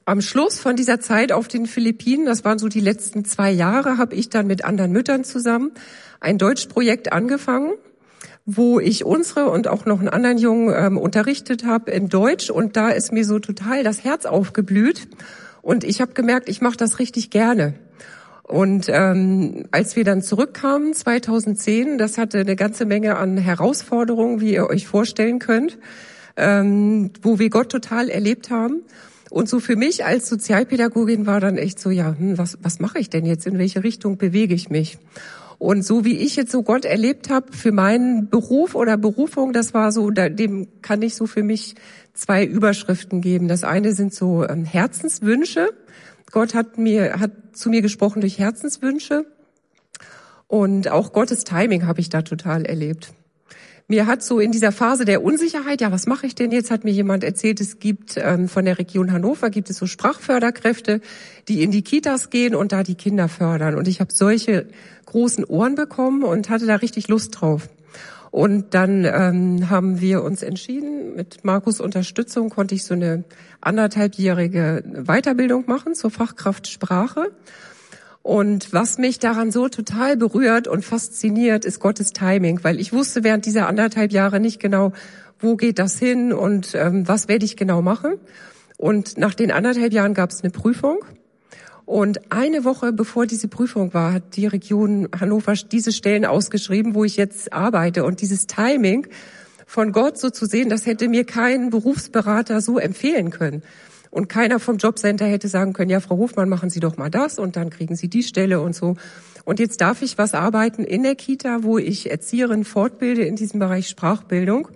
Am 0.09 0.21
Schluss 0.21 0.59
von 0.59 0.75
dieser 0.75 0.99
Zeit 0.99 1.31
auf 1.31 1.47
den 1.47 1.67
Philippinen, 1.67 2.25
das 2.25 2.43
waren 2.43 2.57
so 2.57 2.67
die 2.67 2.79
letzten 2.79 3.25
zwei 3.25 3.51
Jahre, 3.51 3.99
habe 3.99 4.15
ich 4.15 4.27
dann 4.27 4.47
mit 4.47 4.65
anderen 4.65 4.91
Müttern 4.91 5.23
zusammen 5.23 5.71
ein 6.19 6.39
Deutschprojekt 6.39 7.13
angefangen, 7.13 7.73
wo 8.43 8.79
ich 8.79 9.05
unsere 9.05 9.51
und 9.51 9.67
auch 9.67 9.85
noch 9.85 9.99
einen 9.99 10.09
anderen 10.09 10.39
Jungen 10.39 10.73
ähm, 10.75 10.97
unterrichtet 10.97 11.63
habe 11.63 11.91
in 11.91 12.09
Deutsch. 12.09 12.49
Und 12.49 12.75
da 12.75 12.89
ist 12.89 13.11
mir 13.11 13.23
so 13.23 13.37
total 13.37 13.83
das 13.83 14.03
Herz 14.03 14.25
aufgeblüht. 14.25 15.09
Und 15.61 15.83
ich 15.83 16.01
habe 16.01 16.13
gemerkt, 16.13 16.49
ich 16.49 16.59
mache 16.59 16.77
das 16.77 16.97
richtig 16.97 17.29
gerne. 17.29 17.75
Und 18.41 18.87
ähm, 18.89 19.67
als 19.69 19.95
wir 19.95 20.05
dann 20.05 20.23
zurückkamen 20.23 20.95
2010, 20.95 21.99
das 21.99 22.17
hatte 22.17 22.39
eine 22.39 22.55
ganze 22.55 22.85
Menge 22.85 23.15
an 23.17 23.37
Herausforderungen, 23.37 24.41
wie 24.41 24.55
ihr 24.55 24.67
euch 24.71 24.87
vorstellen 24.87 25.37
könnt, 25.37 25.77
ähm, 26.35 27.11
wo 27.21 27.37
wir 27.37 27.51
Gott 27.51 27.71
total 27.71 28.09
erlebt 28.09 28.49
haben. 28.49 28.81
Und 29.29 29.47
so 29.47 29.59
für 29.59 29.75
mich 29.75 30.05
als 30.05 30.27
Sozialpädagogin 30.27 31.25
war 31.27 31.39
dann 31.39 31.57
echt 31.57 31.79
so, 31.79 31.89
ja, 31.89 32.15
hm, 32.17 32.37
was, 32.37 32.57
was 32.61 32.79
mache 32.79 32.99
ich 32.99 33.09
denn 33.09 33.25
jetzt? 33.25 33.45
In 33.45 33.57
welche 33.57 33.83
Richtung 33.83 34.17
bewege 34.17 34.55
ich 34.55 34.69
mich? 34.69 34.97
Und 35.59 35.83
so 35.83 36.05
wie 36.05 36.17
ich 36.17 36.37
jetzt 36.37 36.51
so 36.51 36.63
Gott 36.63 36.85
erlebt 36.85 37.29
habe 37.29 37.51
für 37.51 37.73
meinen 37.73 38.29
Beruf 38.29 38.75
oder 38.75 38.95
Berufung, 38.95 39.51
das 39.51 39.73
war 39.73 39.91
so, 39.91 40.09
dem 40.09 40.67
kann 40.81 41.01
ich 41.01 41.15
so 41.15 41.27
für 41.27 41.43
mich 41.43 41.75
zwei 42.13 42.45
Überschriften 42.45 43.19
geben. 43.19 43.49
Das 43.49 43.65
eine 43.65 43.93
sind 43.93 44.13
so 44.13 44.47
ähm, 44.47 44.63
Herzenswünsche. 44.63 45.69
Gott 46.31 46.53
hat 46.53 46.77
mir, 46.77 47.19
hat 47.19 47.31
zu 47.51 47.69
mir 47.69 47.81
gesprochen 47.81 48.21
durch 48.21 48.39
Herzenswünsche. 48.39 49.25
Und 50.47 50.87
auch 50.87 51.11
Gottes 51.11 51.43
Timing 51.43 51.85
habe 51.85 51.99
ich 51.99 52.09
da 52.09 52.21
total 52.21 52.65
erlebt. 52.65 53.11
Mir 53.91 54.05
hat 54.05 54.21
so 54.21 54.39
in 54.39 54.51
dieser 54.51 54.71
Phase 54.71 55.03
der 55.03 55.23
Unsicherheit, 55.23 55.81
ja, 55.81 55.91
was 55.91 56.05
mache 56.05 56.27
ich 56.27 56.35
denn 56.35 56.51
jetzt, 56.51 56.69
hat 56.69 56.83
mir 56.83 56.91
jemand 56.91 57.23
erzählt, 57.23 57.59
es 57.59 57.79
gibt 57.79 58.17
ähm, 58.17 58.47
von 58.47 58.63
der 58.63 58.77
Region 58.77 59.11
Hannover 59.11 59.49
gibt 59.49 59.71
es 59.71 59.77
so 59.77 59.87
Sprachförderkräfte, 59.87 61.01
die 61.47 61.63
in 61.63 61.71
die 61.71 61.81
Kitas 61.81 62.29
gehen 62.29 62.53
und 62.53 62.71
da 62.71 62.83
die 62.83 62.93
Kinder 62.93 63.27
fördern. 63.27 63.73
Und 63.73 63.87
ich 63.87 63.99
habe 63.99 64.13
solche 64.13 64.67
großen 65.07 65.43
Ohren 65.43 65.73
bekommen 65.73 66.21
und 66.21 66.51
hatte 66.51 66.67
da 66.67 66.75
richtig 66.75 67.07
Lust 67.07 67.41
drauf. 67.41 67.67
Und 68.29 68.75
dann 68.75 69.05
ähm, 69.05 69.71
haben 69.71 69.99
wir 69.99 70.21
uns 70.23 70.43
entschieden, 70.43 71.15
mit 71.15 71.43
Markus 71.43 71.81
Unterstützung 71.81 72.51
konnte 72.51 72.75
ich 72.75 72.83
so 72.83 72.93
eine 72.93 73.23
anderthalbjährige 73.59 74.83
Weiterbildung 75.07 75.63
machen 75.65 75.95
zur 75.95 76.11
Fachkraft 76.11 76.67
Sprache. 76.67 77.31
Und 78.21 78.73
was 78.73 78.97
mich 78.97 79.19
daran 79.19 79.51
so 79.51 79.69
total 79.69 80.17
berührt 80.17 80.67
und 80.67 80.83
fasziniert, 80.83 81.65
ist 81.65 81.79
Gottes 81.79 82.11
Timing, 82.11 82.59
weil 82.63 82.79
ich 82.79 82.93
wusste 82.93 83.23
während 83.23 83.45
dieser 83.45 83.67
anderthalb 83.67 84.11
Jahre 84.11 84.39
nicht 84.39 84.59
genau, 84.59 84.91
wo 85.39 85.55
geht 85.55 85.79
das 85.79 85.97
hin 85.97 86.33
und 86.33 86.75
ähm, 86.75 87.07
was 87.07 87.27
werde 87.27 87.45
ich 87.45 87.55
genau 87.55 87.81
machen. 87.81 88.15
Und 88.77 89.17
nach 89.17 89.33
den 89.33 89.51
anderthalb 89.51 89.93
Jahren 89.93 90.13
gab 90.13 90.31
es 90.31 90.43
eine 90.43 90.51
Prüfung 90.51 90.99
und 91.89 92.31
eine 92.31 92.65
Woche 92.65 92.93
bevor 92.93 93.25
diese 93.25 93.47
Prüfung 93.47 93.95
war, 93.95 94.13
hat 94.13 94.35
die 94.35 94.45
Region 94.45 95.09
Hannover 95.19 95.53
diese 95.53 95.91
Stellen 95.91 96.23
ausgeschrieben, 96.23 96.93
wo 96.93 97.03
ich 97.03 97.17
jetzt 97.17 97.51
arbeite. 97.51 98.03
Und 98.03 98.21
dieses 98.21 98.45
Timing 98.45 99.07
von 99.65 99.91
Gott 99.91 100.19
so 100.19 100.29
zu 100.29 100.45
sehen, 100.45 100.69
das 100.69 100.85
hätte 100.85 101.07
mir 101.07 101.25
kein 101.25 101.71
Berufsberater 101.71 102.61
so 102.61 102.77
empfehlen 102.77 103.31
können. 103.31 103.63
Und 104.11 104.27
keiner 104.27 104.59
vom 104.59 104.77
Jobcenter 104.77 105.25
hätte 105.25 105.47
sagen 105.47 105.73
können, 105.73 105.91
ja, 105.91 105.99
Frau 105.99 106.17
Hofmann, 106.17 106.49
machen 106.49 106.69
Sie 106.69 106.79
doch 106.79 106.97
mal 106.97 107.09
das 107.09 107.37
und 107.37 107.55
dann 107.55 107.69
kriegen 107.69 107.95
Sie 107.95 108.07
die 108.07 108.23
Stelle 108.23 108.61
und 108.61 108.75
so. 108.75 108.95
Und 109.45 109.59
jetzt 109.59 109.81
darf 109.81 110.01
ich 110.01 110.17
was 110.17 110.33
arbeiten 110.33 110.83
in 110.83 111.03
der 111.03 111.15
Kita, 111.15 111.63
wo 111.63 111.77
ich 111.77 112.09
Erzieherin 112.09 112.65
fortbilde 112.65 113.23
in 113.23 113.35
diesem 113.35 113.59
Bereich 113.59 113.87
Sprachbildung. 113.87 114.67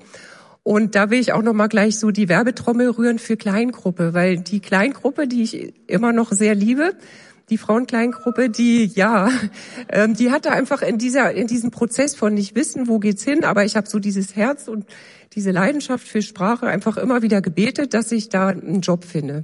Und 0.63 0.95
da 0.95 1.09
will 1.09 1.19
ich 1.19 1.33
auch 1.33 1.41
noch 1.41 1.53
mal 1.53 1.67
gleich 1.67 1.99
so 1.99 2.11
die 2.11 2.29
Werbetrommel 2.29 2.89
rühren 2.89 3.19
für 3.19 3.35
Kleingruppe, 3.35 4.13
weil 4.13 4.37
die 4.37 4.61
Kleingruppe, 4.61 5.27
die 5.27 5.43
ich 5.43 5.73
immer 5.87 6.13
noch 6.13 6.31
sehr 6.31 6.55
liebe, 6.55 6.93
die 7.49 7.57
Frauenkleingruppe, 7.57 8.49
die 8.49 8.85
ja, 8.85 9.29
ähm, 9.89 10.15
die 10.15 10.31
hatte 10.31 10.51
einfach 10.51 10.81
in 10.81 10.97
dieser 10.97 11.31
in 11.33 11.47
diesem 11.47 11.71
Prozess 11.71 12.15
von 12.15 12.33
nicht 12.33 12.55
wissen, 12.55 12.87
wo 12.87 12.99
geht's 12.99 13.23
hin, 13.23 13.43
aber 13.43 13.65
ich 13.65 13.75
habe 13.75 13.87
so 13.87 13.99
dieses 13.99 14.35
Herz 14.35 14.67
und 14.67 14.85
diese 15.33 15.51
Leidenschaft 15.51 16.07
für 16.07 16.21
Sprache 16.21 16.67
einfach 16.67 16.97
immer 16.97 17.21
wieder 17.21 17.41
gebetet, 17.41 17.93
dass 17.93 18.11
ich 18.11 18.29
da 18.29 18.49
einen 18.49 18.81
Job 18.81 19.03
finde. 19.03 19.43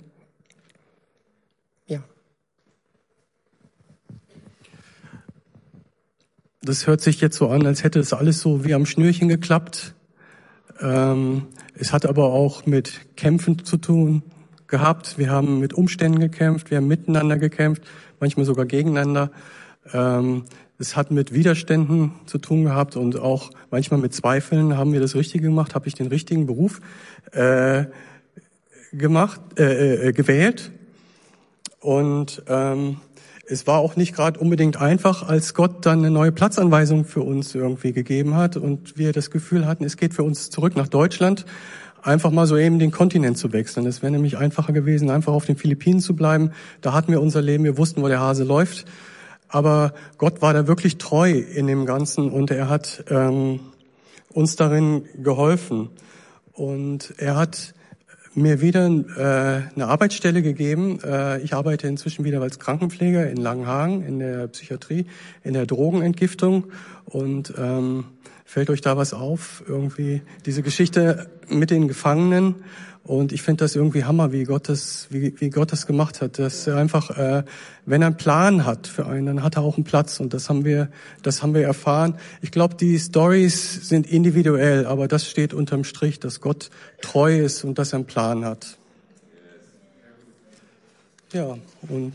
Ja. 1.87 2.03
Das 6.61 6.87
hört 6.87 7.01
sich 7.01 7.19
jetzt 7.21 7.37
so 7.37 7.49
an, 7.49 7.65
als 7.65 7.83
hätte 7.83 7.99
es 7.99 8.13
alles 8.13 8.39
so 8.39 8.63
wie 8.63 8.73
am 8.73 8.85
Schnürchen 8.85 9.27
geklappt. 9.27 9.95
Ähm, 10.79 11.47
es 11.73 11.91
hat 11.91 12.05
aber 12.05 12.25
auch 12.25 12.65
mit 12.65 13.15
Kämpfen 13.17 13.65
zu 13.65 13.77
tun 13.77 14.23
gehabt. 14.69 15.17
Wir 15.17 15.29
haben 15.29 15.59
mit 15.59 15.73
Umständen 15.73 16.19
gekämpft, 16.19 16.71
wir 16.71 16.77
haben 16.77 16.87
miteinander 16.87 17.37
gekämpft, 17.37 17.83
manchmal 18.19 18.45
sogar 18.45 18.65
gegeneinander. 18.65 19.31
Ähm, 19.93 20.43
es 20.77 20.95
hat 20.95 21.11
mit 21.11 21.33
Widerständen 21.33 22.13
zu 22.25 22.37
tun 22.37 22.63
gehabt 22.63 22.95
und 22.95 23.19
auch 23.19 23.51
manchmal 23.69 23.99
mit 23.99 24.13
Zweifeln. 24.13 24.77
Haben 24.77 24.93
wir 24.93 25.01
das 25.01 25.13
Richtige 25.13 25.47
gemacht? 25.47 25.75
Habe 25.75 25.87
ich 25.87 25.93
den 25.93 26.07
richtigen 26.07 26.45
Beruf 26.45 26.79
äh, 27.31 27.85
gemacht, 28.93 29.41
äh, 29.57 30.07
äh, 30.07 30.11
gewählt? 30.13 30.71
Und 31.81 32.43
ähm, 32.47 32.97
es 33.45 33.67
war 33.67 33.79
auch 33.79 33.95
nicht 33.95 34.15
gerade 34.15 34.39
unbedingt 34.39 34.77
einfach, 34.77 35.27
als 35.27 35.53
Gott 35.53 35.85
dann 35.85 35.99
eine 35.99 36.11
neue 36.11 36.31
Platzanweisung 36.31 37.03
für 37.03 37.21
uns 37.21 37.55
irgendwie 37.55 37.91
gegeben 37.91 38.35
hat 38.35 38.55
und 38.55 38.97
wir 38.97 39.11
das 39.11 39.31
Gefühl 39.31 39.65
hatten, 39.65 39.83
es 39.83 39.97
geht 39.97 40.13
für 40.13 40.23
uns 40.23 40.49
zurück 40.49 40.75
nach 40.75 40.87
Deutschland, 40.87 41.45
einfach 42.01 42.31
mal 42.31 42.47
so 42.47 42.57
eben 42.57 42.79
den 42.79 42.91
Kontinent 42.91 43.37
zu 43.37 43.53
wechseln. 43.53 43.85
Es 43.85 44.01
wäre 44.01 44.11
nämlich 44.11 44.37
einfacher 44.37 44.73
gewesen, 44.73 45.09
einfach 45.09 45.33
auf 45.33 45.45
den 45.45 45.55
Philippinen 45.57 45.99
zu 45.99 46.15
bleiben. 46.15 46.51
Da 46.81 46.93
hatten 46.93 47.11
wir 47.11 47.21
unser 47.21 47.41
Leben, 47.41 47.63
wir 47.63 47.77
wussten, 47.77 48.01
wo 48.01 48.07
der 48.07 48.19
Hase 48.19 48.43
läuft. 48.43 48.85
Aber 49.47 49.93
Gott 50.17 50.41
war 50.41 50.53
da 50.53 50.67
wirklich 50.67 50.97
treu 50.97 51.31
in 51.31 51.67
dem 51.67 51.85
Ganzen 51.85 52.29
und 52.29 52.51
er 52.51 52.69
hat 52.69 53.03
ähm, 53.09 53.59
uns 54.29 54.55
darin 54.55 55.05
geholfen. 55.21 55.89
Und 56.53 57.13
er 57.17 57.35
hat 57.35 57.73
mir 58.35 58.61
wieder 58.61 58.85
äh, 58.85 59.73
eine 59.73 59.87
Arbeitsstelle 59.87 60.41
gegeben. 60.41 60.99
Äh, 61.03 61.41
ich 61.41 61.53
arbeite 61.53 61.87
inzwischen 61.87 62.25
wieder 62.25 62.41
als 62.41 62.59
Krankenpfleger 62.59 63.29
in 63.29 63.37
Langenhagen 63.37 64.03
in 64.03 64.19
der 64.19 64.47
Psychiatrie, 64.47 65.05
in 65.43 65.53
der 65.53 65.65
Drogenentgiftung. 65.65 66.65
Und 67.05 67.53
ähm, 67.57 68.05
fällt 68.49 68.71
euch 68.71 68.81
da 68.81 68.97
was 68.97 69.13
auf? 69.13 69.63
Irgendwie 69.67 70.23
diese 70.47 70.63
Geschichte 70.63 71.29
mit 71.49 71.69
den 71.69 71.87
Gefangenen 71.87 72.55
und 73.03 73.31
ich 73.31 73.43
finde 73.43 73.63
das 73.63 73.75
irgendwie 73.75 74.05
Hammer, 74.05 74.31
wie 74.31 74.43
Gott 74.43 74.69
das, 74.69 75.07
wie, 75.11 75.39
wie 75.39 75.51
Gott 75.51 75.71
das 75.71 75.85
gemacht 75.85 76.19
hat. 76.19 76.39
Dass 76.39 76.65
er 76.65 76.77
einfach, 76.77 77.11
äh, 77.11 77.43
wenn 77.85 78.01
er 78.01 78.07
einen 78.07 78.17
Plan 78.17 78.65
hat 78.65 78.87
für 78.87 79.05
einen, 79.05 79.27
dann 79.27 79.43
hat 79.43 79.55
er 79.55 79.61
auch 79.61 79.77
einen 79.77 79.83
Platz. 79.83 80.19
Und 80.19 80.33
das 80.33 80.49
haben 80.49 80.65
wir, 80.65 80.89
das 81.21 81.43
haben 81.43 81.53
wir 81.53 81.61
erfahren. 81.61 82.17
Ich 82.41 82.51
glaube, 82.51 82.75
die 82.75 82.97
Stories 82.97 83.87
sind 83.87 84.07
individuell, 84.07 84.85
aber 84.87 85.07
das 85.07 85.29
steht 85.29 85.53
unterm 85.53 85.83
Strich, 85.83 86.19
dass 86.19 86.41
Gott 86.41 86.71
treu 87.01 87.39
ist 87.39 87.63
und 87.63 87.77
dass 87.77 87.93
er 87.93 87.97
einen 87.97 88.05
Plan 88.05 88.45
hat. 88.45 88.77
Ja, 91.33 91.55
und 91.87 92.13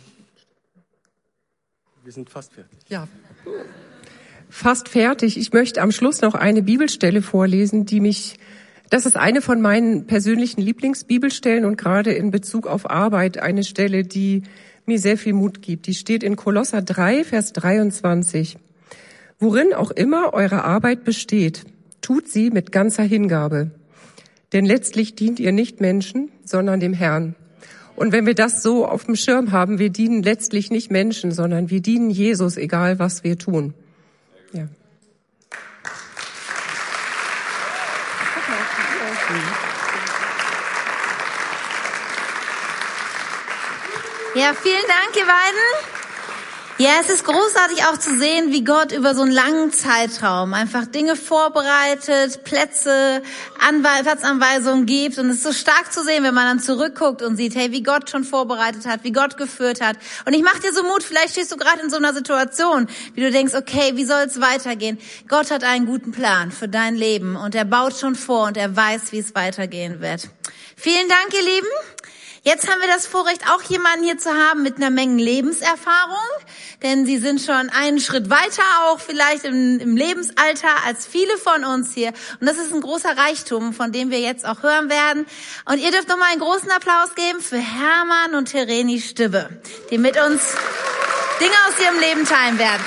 wir 2.02 2.12
sind 2.12 2.28
fast 2.28 2.52
fertig. 2.52 2.78
Ja. 2.88 3.06
Fast 4.56 4.88
fertig. 4.88 5.36
Ich 5.36 5.52
möchte 5.52 5.82
am 5.82 5.90
Schluss 5.90 6.20
noch 6.20 6.36
eine 6.36 6.62
Bibelstelle 6.62 7.22
vorlesen, 7.22 7.86
die 7.86 7.98
mich 7.98 8.36
das 8.88 9.04
ist 9.04 9.16
eine 9.16 9.42
von 9.42 9.60
meinen 9.60 10.06
persönlichen 10.06 10.60
Lieblingsbibelstellen 10.60 11.64
und 11.64 11.76
gerade 11.76 12.12
in 12.12 12.30
Bezug 12.30 12.68
auf 12.68 12.88
Arbeit 12.88 13.38
eine 13.38 13.64
Stelle, 13.64 14.04
die 14.04 14.44
mir 14.86 15.00
sehr 15.00 15.18
viel 15.18 15.32
Mut 15.32 15.60
gibt. 15.60 15.88
Die 15.88 15.94
steht 15.94 16.22
in 16.22 16.36
Kolosser 16.36 16.82
3, 16.82 17.24
Vers 17.24 17.52
23. 17.52 18.56
Worin 19.40 19.74
auch 19.74 19.90
immer 19.90 20.32
eure 20.34 20.62
Arbeit 20.62 21.02
besteht, 21.02 21.64
tut 22.00 22.28
sie 22.28 22.50
mit 22.50 22.70
ganzer 22.70 23.02
Hingabe. 23.02 23.72
Denn 24.52 24.66
letztlich 24.66 25.16
dient 25.16 25.40
ihr 25.40 25.50
nicht 25.50 25.80
Menschen, 25.80 26.30
sondern 26.44 26.78
dem 26.78 26.92
Herrn. 26.92 27.34
Und 27.96 28.12
wenn 28.12 28.24
wir 28.24 28.36
das 28.36 28.62
so 28.62 28.86
auf 28.86 29.06
dem 29.06 29.16
Schirm 29.16 29.50
haben, 29.50 29.80
wir 29.80 29.90
dienen 29.90 30.22
letztlich 30.22 30.70
nicht 30.70 30.92
Menschen, 30.92 31.32
sondern 31.32 31.70
wir 31.70 31.80
dienen 31.80 32.10
Jesus, 32.10 32.56
egal 32.56 33.00
was 33.00 33.24
wir 33.24 33.36
tun. 33.36 33.74
Ja. 34.54 34.68
Ja, 44.36 44.54
vielen 44.54 44.82
Dank, 44.86 45.16
ihr 45.16 45.26
beiden. 45.26 45.93
Ja, 46.76 46.94
es 47.00 47.08
ist 47.08 47.22
großartig 47.22 47.84
auch 47.84 47.98
zu 47.98 48.18
sehen, 48.18 48.50
wie 48.50 48.64
Gott 48.64 48.90
über 48.90 49.14
so 49.14 49.22
einen 49.22 49.30
langen 49.30 49.72
Zeitraum 49.72 50.54
einfach 50.54 50.86
Dinge 50.86 51.14
vorbereitet, 51.14 52.42
Plätze, 52.42 53.22
Anwe 53.64 53.88
Platzanweisungen 54.02 54.84
gibt. 54.84 55.18
Und 55.18 55.30
es 55.30 55.36
ist 55.36 55.44
so 55.44 55.52
stark 55.52 55.92
zu 55.92 56.02
sehen, 56.02 56.24
wenn 56.24 56.34
man 56.34 56.46
dann 56.46 56.58
zurückguckt 56.58 57.22
und 57.22 57.36
sieht, 57.36 57.54
hey, 57.54 57.70
wie 57.70 57.84
Gott 57.84 58.10
schon 58.10 58.24
vorbereitet 58.24 58.86
hat, 58.86 59.04
wie 59.04 59.12
Gott 59.12 59.36
geführt 59.36 59.80
hat. 59.80 59.96
Und 60.26 60.34
ich 60.34 60.42
mache 60.42 60.62
dir 60.62 60.72
so 60.72 60.82
Mut, 60.82 61.04
vielleicht 61.04 61.34
stehst 61.34 61.52
du 61.52 61.56
gerade 61.56 61.80
in 61.80 61.90
so 61.90 61.96
einer 61.96 62.12
Situation, 62.12 62.88
wie 63.14 63.20
du 63.20 63.30
denkst, 63.30 63.54
okay, 63.54 63.92
wie 63.94 64.04
soll 64.04 64.22
es 64.22 64.40
weitergehen? 64.40 64.98
Gott 65.28 65.52
hat 65.52 65.62
einen 65.62 65.86
guten 65.86 66.10
Plan 66.10 66.50
für 66.50 66.66
dein 66.66 66.96
Leben 66.96 67.36
und 67.36 67.54
er 67.54 67.66
baut 67.66 67.96
schon 67.96 68.16
vor 68.16 68.48
und 68.48 68.56
er 68.56 68.74
weiß, 68.74 69.12
wie 69.12 69.20
es 69.20 69.36
weitergehen 69.36 70.00
wird. 70.00 70.28
Vielen 70.76 71.08
Dank, 71.08 71.32
ihr 71.34 71.44
Lieben. 71.44 71.68
Jetzt 72.46 72.68
haben 72.68 72.78
wir 72.82 72.88
das 72.88 73.06
Vorrecht, 73.06 73.40
auch 73.50 73.62
jemanden 73.62 74.04
hier 74.04 74.18
zu 74.18 74.28
haben 74.28 74.62
mit 74.62 74.76
einer 74.76 74.90
Menge 74.90 75.22
Lebenserfahrung, 75.22 76.18
denn 76.82 77.06
sie 77.06 77.16
sind 77.16 77.40
schon 77.40 77.70
einen 77.70 77.98
Schritt 78.00 78.28
weiter 78.28 78.62
auch 78.82 79.00
vielleicht 79.00 79.44
im, 79.44 79.80
im, 79.80 79.96
Lebensalter 79.96 80.68
als 80.84 81.06
viele 81.06 81.38
von 81.38 81.64
uns 81.64 81.94
hier. 81.94 82.12
Und 82.40 82.46
das 82.46 82.58
ist 82.58 82.74
ein 82.74 82.82
großer 82.82 83.16
Reichtum, 83.16 83.72
von 83.72 83.92
dem 83.92 84.10
wir 84.10 84.20
jetzt 84.20 84.46
auch 84.46 84.62
hören 84.62 84.90
werden. 84.90 85.24
Und 85.64 85.78
ihr 85.78 85.90
dürft 85.90 86.08
nochmal 86.10 86.32
einen 86.32 86.40
großen 86.42 86.70
Applaus 86.70 87.14
geben 87.14 87.40
für 87.40 87.56
Hermann 87.56 88.34
und 88.34 88.50
Tereni 88.50 89.00
Stibbe, 89.00 89.48
die 89.90 89.96
mit 89.96 90.22
uns 90.22 90.42
Dinge 91.40 91.54
aus 91.66 91.82
ihrem 91.82 91.98
Leben 91.98 92.26
teilen 92.26 92.58
werden. 92.58 92.84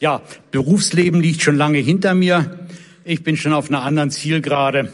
Ja, 0.00 0.22
Berufsleben 0.52 1.20
liegt 1.20 1.42
schon 1.42 1.56
lange 1.56 1.78
hinter 1.78 2.14
mir. 2.14 2.68
Ich 3.04 3.24
bin 3.24 3.36
schon 3.36 3.52
auf 3.52 3.68
einer 3.68 3.82
anderen 3.82 4.10
Zielgerade. 4.10 4.92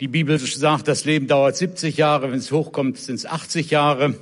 Die 0.00 0.08
Bibel 0.08 0.38
sagt, 0.38 0.88
das 0.88 1.04
Leben 1.04 1.26
dauert 1.26 1.56
70 1.56 1.96
Jahre, 1.96 2.30
wenn 2.30 2.38
es 2.38 2.52
hochkommt, 2.52 2.98
sind 2.98 3.14
es 3.14 3.24
80 3.24 3.70
Jahre. 3.70 4.14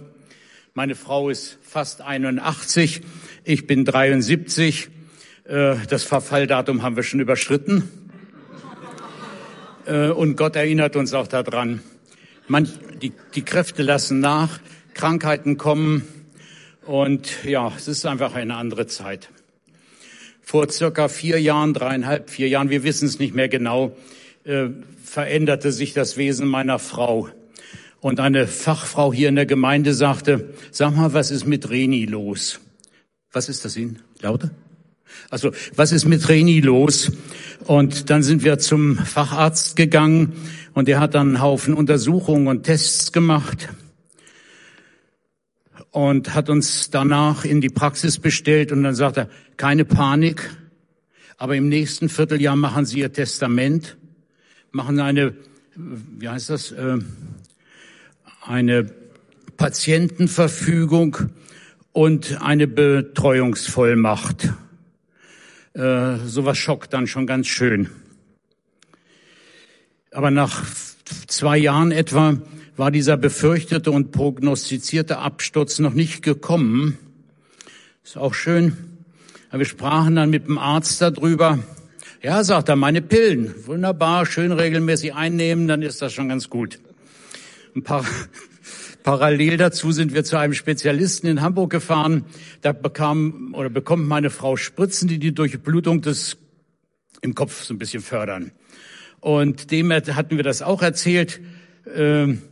Meine 0.75 0.95
Frau 0.95 1.31
ist 1.31 1.59
fast 1.63 2.01
81, 2.01 3.01
ich 3.45 3.67
bin 3.67 3.85
73. 3.85 4.89
Äh, 5.45 5.77
das 5.89 6.05
Verfalldatum 6.05 6.83
haben 6.83 6.95
wir 6.95 7.03
schon 7.03 7.21
überschritten. 7.21 7.89
Äh, 9.87 10.09
und 10.11 10.37
Gott 10.37 10.55
erinnert 10.55 10.95
uns 10.95 11.13
auch 11.13 11.27
daran. 11.27 11.83
Die 13.35 13.43
Kräfte 13.43 13.83
lassen 13.83 14.21
nach, 14.21 14.61
Krankheiten 14.95 15.57
kommen 15.57 16.22
und 16.87 17.45
ja, 17.45 17.73
es 17.77 17.89
ist 17.89 18.07
einfach 18.07 18.35
eine 18.35 18.57
andere 18.57 18.87
Zeit 18.87 19.29
vor 20.43 20.69
circa 20.69 21.09
vier 21.09 21.41
Jahren, 21.41 21.73
dreieinhalb, 21.73 22.29
vier 22.29 22.49
Jahren, 22.49 22.69
wir 22.69 22.83
wissen 22.83 23.07
es 23.07 23.19
nicht 23.19 23.35
mehr 23.35 23.49
genau, 23.49 23.97
äh, 24.45 24.67
veränderte 25.03 25.73
sich 25.73 25.95
das 25.95 26.17
Wesen 26.17 26.47
meiner 26.47 26.79
Frau. 26.79 27.29
Und 28.01 28.19
eine 28.21 28.49
Fachfrau 28.49 29.13
hier 29.13 29.29
in 29.29 29.37
der 29.37 29.47
Gemeinde 29.47 29.95
sagte, 29.95 30.53
sag 30.71 30.97
mal, 30.97 31.15
was 31.15 31.31
ist 31.31 31.47
mit 31.47 31.71
Reni 31.71 32.05
los? 32.05 32.61
Was 33.33 33.49
ist 33.49 33.65
das 33.65 33.77
Ihnen? 33.77 34.01
Lauter? 34.21 34.51
Also, 35.31 35.53
was 35.77 35.93
ist 35.93 36.05
mit 36.07 36.29
Reni 36.29 36.61
los? 36.61 37.13
Und 37.65 38.11
dann 38.11 38.23
sind 38.23 38.45
wir 38.45 38.59
zum 38.59 38.97
Facharzt 38.97 39.77
gegangen 39.77 40.33
und 40.75 40.89
der 40.89 41.01
hat 41.01 41.15
dann 41.15 41.29
einen 41.29 41.41
Haufen 41.41 41.75
Untersuchungen 41.75 42.49
und 42.49 42.65
Tests 42.65 43.13
gemacht 43.13 43.69
und 45.93 46.35
hat 46.35 46.49
uns 46.49 46.91
danach 46.91 47.45
in 47.45 47.61
die 47.61 47.69
Praxis 47.69 48.19
bestellt 48.19 48.73
und 48.73 48.83
dann 48.83 48.95
sagt 48.95 49.19
er, 49.19 49.29
keine 49.57 49.85
Panik, 49.85 50.51
aber 51.37 51.55
im 51.55 51.69
nächsten 51.69 52.09
Vierteljahr 52.09 52.57
machen 52.57 52.87
Sie 52.87 53.01
Ihr 53.01 53.13
Testament, 53.13 53.97
machen 54.71 54.99
eine, 55.01 55.35
wie 55.77 56.29
heißt 56.29 56.51
das, 56.51 56.73
äh, 56.73 56.99
eine 58.45 58.91
Patientenverfügung 59.59 61.19
und 61.93 62.41
eine 62.41 62.67
Betreuungsvollmacht. 62.67 64.51
Äh, 65.75 66.17
sowas 66.25 66.57
schockt 66.57 66.95
dann 66.95 67.07
schon 67.07 67.27
ganz 67.27 67.47
schön. 67.49 67.91
Aber 70.11 70.31
nach 70.31 70.65
zwei 71.27 71.59
Jahren 71.59 71.93
etwa 71.93 72.39
war 72.77 72.91
dieser 72.91 73.17
befürchtete 73.17 73.91
und 73.91 74.13
prognostizierte 74.13 75.19
Absturz 75.19 75.79
noch 75.79 75.93
nicht 75.93 76.23
gekommen. 76.23 76.99
Ist 78.05 78.17
auch 78.17 78.35
schön. 78.35 78.77
Wir 79.51 79.67
sprachen 79.67 80.17
dann 80.17 80.31
mit 80.31 80.47
dem 80.47 80.59
Arzt 80.59 81.03
darüber. 81.03 81.59
Ja, 82.23 82.43
sagt 82.43 82.69
er, 82.69 82.77
meine 82.77 83.03
Pillen. 83.03 83.55
Wunderbar, 83.67 84.25
schön 84.27 84.53
regelmäßig 84.53 85.15
einnehmen, 85.15 85.69
dann 85.69 85.83
ist 85.83 86.01
das 86.01 86.13
schon 86.13 86.29
ganz 86.29 86.49
gut. 86.49 86.79
Ein 87.77 87.83
paar 87.83 88.05
Parallel 89.03 89.57
dazu 89.57 89.91
sind 89.91 90.15
wir 90.15 90.25
zu 90.25 90.37
einem 90.37 90.55
Spezialisten 90.55 91.27
in 91.27 91.43
Hamburg 91.43 91.71
gefahren. 91.71 92.25
Da 92.61 92.73
bekam 92.73 93.53
oder 93.55 93.69
bekommt 93.69 94.07
meine 94.07 94.31
Frau 94.31 94.57
Spritzen, 94.57 95.09
die 95.09 95.19
die 95.19 95.35
Durchblutung 95.35 96.01
des 96.01 96.39
im 97.21 97.35
Kopf 97.35 97.65
so 97.65 97.75
ein 97.75 97.79
bisschen 97.79 98.03
fördern. 98.03 98.53
Und 99.21 99.71
dem 99.71 99.93
hatten 99.93 100.37
wir 100.37 100.45
das 100.45 100.63
auch 100.63 100.83
erzählt. 100.83 101.41
Ähm, 101.95 102.43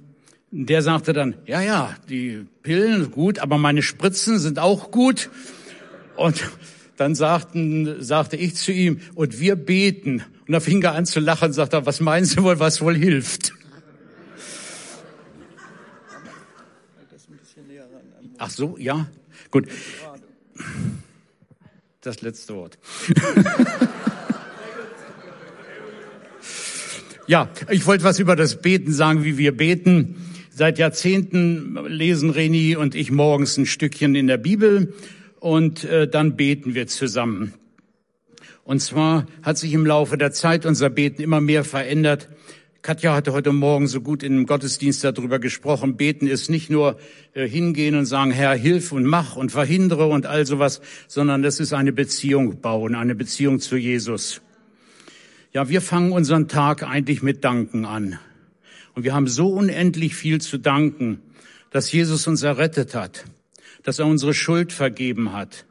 Der 0.52 0.82
sagte 0.82 1.12
dann, 1.12 1.36
ja, 1.46 1.60
ja, 1.60 1.94
die 2.08 2.44
Pillen 2.62 3.12
gut, 3.12 3.38
aber 3.38 3.56
meine 3.56 3.82
Spritzen 3.82 4.40
sind 4.40 4.58
auch 4.58 4.90
gut. 4.90 5.30
Und 6.16 6.50
dann 6.96 7.14
sagten, 7.14 8.02
sagte 8.02 8.36
ich 8.36 8.56
zu 8.56 8.72
ihm, 8.72 9.00
und 9.14 9.38
wir 9.38 9.54
beten. 9.54 10.24
Und 10.46 10.52
da 10.52 10.58
fing 10.58 10.82
er 10.82 10.94
an 10.94 11.06
zu 11.06 11.20
lachen 11.20 11.46
und 11.46 11.52
sagte, 11.52 11.86
was 11.86 12.00
meinen 12.00 12.24
Sie 12.24 12.42
wohl, 12.42 12.58
was 12.58 12.80
wohl 12.80 12.96
hilft? 12.96 13.52
Ach 18.38 18.50
so, 18.50 18.76
ja, 18.76 19.06
gut. 19.50 19.68
Das 22.00 22.22
letzte 22.22 22.54
Wort. 22.56 22.78
ja, 27.26 27.48
ich 27.68 27.86
wollte 27.86 28.02
was 28.02 28.18
über 28.18 28.34
das 28.34 28.60
Beten 28.60 28.92
sagen, 28.92 29.22
wie 29.22 29.38
wir 29.38 29.56
beten. 29.56 30.29
Seit 30.60 30.78
Jahrzehnten 30.78 31.86
lesen 31.86 32.28
Reni 32.28 32.76
und 32.76 32.94
ich 32.94 33.10
morgens 33.10 33.56
ein 33.56 33.64
Stückchen 33.64 34.14
in 34.14 34.26
der 34.26 34.36
Bibel 34.36 34.92
und 35.38 35.84
äh, 35.84 36.06
dann 36.06 36.36
beten 36.36 36.74
wir 36.74 36.86
zusammen. 36.86 37.54
Und 38.62 38.80
zwar 38.80 39.24
hat 39.42 39.56
sich 39.56 39.72
im 39.72 39.86
Laufe 39.86 40.18
der 40.18 40.32
Zeit 40.32 40.66
unser 40.66 40.90
Beten 40.90 41.22
immer 41.22 41.40
mehr 41.40 41.64
verändert. 41.64 42.28
Katja 42.82 43.14
hatte 43.14 43.32
heute 43.32 43.52
Morgen 43.52 43.86
so 43.86 44.02
gut 44.02 44.22
in 44.22 44.34
dem 44.34 44.44
Gottesdienst 44.44 45.02
darüber 45.02 45.38
gesprochen. 45.38 45.96
Beten 45.96 46.26
ist 46.26 46.50
nicht 46.50 46.68
nur 46.68 46.98
äh, 47.32 47.48
hingehen 47.48 47.94
und 47.94 48.04
sagen, 48.04 48.30
Herr, 48.30 48.52
hilf 48.52 48.92
und 48.92 49.06
mach 49.06 49.36
und 49.36 49.50
verhindere 49.52 50.08
und 50.08 50.26
all 50.26 50.44
sowas, 50.44 50.82
sondern 51.08 51.40
das 51.40 51.58
ist 51.58 51.72
eine 51.72 51.94
Beziehung 51.94 52.60
bauen, 52.60 52.94
eine 52.94 53.14
Beziehung 53.14 53.60
zu 53.60 53.78
Jesus. 53.78 54.42
Ja, 55.54 55.70
wir 55.70 55.80
fangen 55.80 56.12
unseren 56.12 56.48
Tag 56.48 56.82
eigentlich 56.82 57.22
mit 57.22 57.44
Danken 57.44 57.86
an. 57.86 58.18
Und 59.00 59.04
wir 59.04 59.14
haben 59.14 59.28
so 59.28 59.48
unendlich 59.48 60.14
viel 60.14 60.42
zu 60.42 60.58
danken, 60.58 61.22
dass 61.70 61.90
Jesus 61.90 62.26
uns 62.26 62.42
errettet 62.42 62.94
hat, 62.94 63.24
dass 63.82 63.98
er 63.98 64.04
unsere 64.04 64.34
Schuld 64.34 64.74
vergeben 64.74 65.32
hat, 65.32 65.64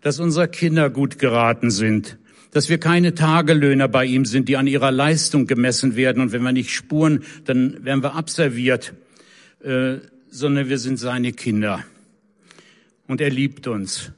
dass 0.00 0.18
unsere 0.18 0.48
Kinder 0.48 0.88
gut 0.88 1.18
geraten 1.18 1.70
sind, 1.70 2.16
dass 2.52 2.70
wir 2.70 2.78
keine 2.78 3.14
Tagelöhner 3.14 3.86
bei 3.86 4.06
ihm 4.06 4.24
sind, 4.24 4.48
die 4.48 4.56
an 4.56 4.66
ihrer 4.66 4.90
Leistung 4.90 5.46
gemessen 5.46 5.94
werden. 5.94 6.22
Und 6.22 6.32
wenn 6.32 6.42
wir 6.42 6.52
nicht 6.52 6.70
spuren, 6.70 7.22
dann 7.44 7.84
werden 7.84 8.02
wir 8.02 8.14
abserviert, 8.14 8.94
äh, 9.62 9.96
sondern 10.30 10.70
wir 10.70 10.78
sind 10.78 10.96
seine 10.96 11.34
Kinder. 11.34 11.84
Und 13.08 13.20
er 13.20 13.28
liebt 13.28 13.66
uns. 13.66 14.10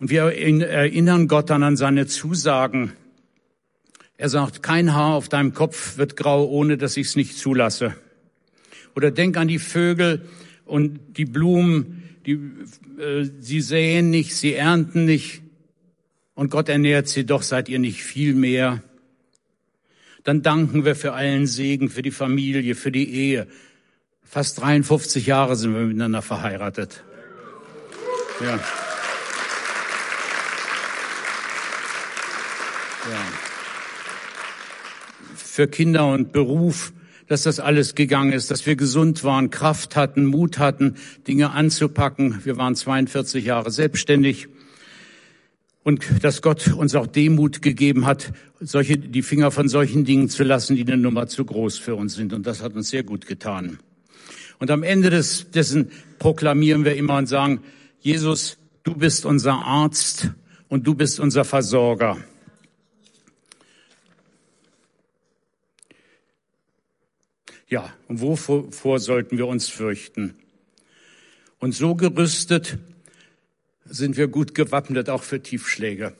Und 0.00 0.10
wir 0.10 0.24
erinnern 0.24 1.28
Gott 1.28 1.48
dann 1.48 1.62
an 1.62 1.78
seine 1.78 2.06
Zusagen, 2.06 2.92
er 4.20 4.28
sagt, 4.28 4.62
kein 4.62 4.92
Haar 4.92 5.14
auf 5.14 5.30
deinem 5.30 5.54
Kopf 5.54 5.96
wird 5.96 6.14
grau, 6.14 6.44
ohne 6.44 6.76
dass 6.76 6.98
ich 6.98 7.06
es 7.06 7.16
nicht 7.16 7.38
zulasse. 7.38 7.94
Oder 8.94 9.10
denk 9.10 9.38
an 9.38 9.48
die 9.48 9.58
Vögel 9.58 10.28
und 10.66 11.16
die 11.16 11.24
Blumen, 11.24 12.02
die, 12.26 12.32
äh, 13.02 13.30
sie 13.40 13.62
säen 13.62 14.10
nicht, 14.10 14.36
sie 14.36 14.52
ernten 14.52 15.06
nicht. 15.06 15.40
Und 16.34 16.50
Gott 16.50 16.68
ernährt 16.68 17.08
sie 17.08 17.24
doch, 17.24 17.40
seid 17.40 17.70
ihr 17.70 17.78
nicht 17.78 18.02
viel 18.02 18.34
mehr. 18.34 18.82
Dann 20.22 20.42
danken 20.42 20.84
wir 20.84 20.96
für 20.96 21.14
allen 21.14 21.46
Segen, 21.46 21.88
für 21.88 22.02
die 22.02 22.10
Familie, 22.10 22.74
für 22.74 22.92
die 22.92 23.10
Ehe. 23.10 23.46
Fast 24.22 24.60
53 24.60 25.24
Jahre 25.24 25.56
sind 25.56 25.72
wir 25.72 25.80
miteinander 25.80 26.20
verheiratet. 26.20 27.04
Ja. 28.42 28.60
Ja 33.10 33.49
für 35.50 35.66
Kinder 35.66 36.12
und 36.12 36.32
Beruf, 36.32 36.92
dass 37.26 37.42
das 37.42 37.58
alles 37.58 37.96
gegangen 37.96 38.32
ist, 38.32 38.52
dass 38.52 38.66
wir 38.66 38.76
gesund 38.76 39.24
waren, 39.24 39.50
Kraft 39.50 39.96
hatten, 39.96 40.24
Mut 40.24 40.58
hatten, 40.58 40.94
Dinge 41.26 41.50
anzupacken. 41.50 42.40
Wir 42.44 42.56
waren 42.56 42.76
42 42.76 43.44
Jahre 43.44 43.72
selbstständig. 43.72 44.46
Und 45.82 46.04
dass 46.22 46.40
Gott 46.40 46.68
uns 46.68 46.94
auch 46.94 47.08
Demut 47.08 47.62
gegeben 47.62 48.06
hat, 48.06 48.32
solche, 48.60 48.96
die 48.96 49.22
Finger 49.22 49.50
von 49.50 49.68
solchen 49.68 50.04
Dingen 50.04 50.28
zu 50.28 50.44
lassen, 50.44 50.76
die 50.76 50.82
eine 50.82 50.96
Nummer 50.96 51.26
zu 51.26 51.44
groß 51.44 51.78
für 51.78 51.96
uns 51.96 52.14
sind. 52.14 52.32
Und 52.32 52.46
das 52.46 52.62
hat 52.62 52.74
uns 52.74 52.90
sehr 52.90 53.02
gut 53.02 53.26
getan. 53.26 53.80
Und 54.60 54.70
am 54.70 54.84
Ende 54.84 55.10
des, 55.10 55.50
dessen 55.50 55.90
proklamieren 56.20 56.84
wir 56.84 56.94
immer 56.94 57.16
und 57.16 57.26
sagen, 57.26 57.60
Jesus, 57.98 58.58
du 58.84 58.94
bist 58.94 59.26
unser 59.26 59.54
Arzt 59.54 60.30
und 60.68 60.86
du 60.86 60.94
bist 60.94 61.18
unser 61.18 61.44
Versorger. 61.44 62.18
Ja, 67.70 67.94
und 68.08 68.20
wovor 68.20 68.98
sollten 68.98 69.38
wir 69.38 69.46
uns 69.46 69.68
fürchten? 69.68 70.34
Und 71.60 71.72
so 71.72 71.94
gerüstet 71.94 72.78
sind 73.84 74.16
wir 74.16 74.26
gut 74.26 74.56
gewappnet 74.56 75.08
auch 75.08 75.22
für 75.22 75.40
Tiefschläge. 75.40 76.14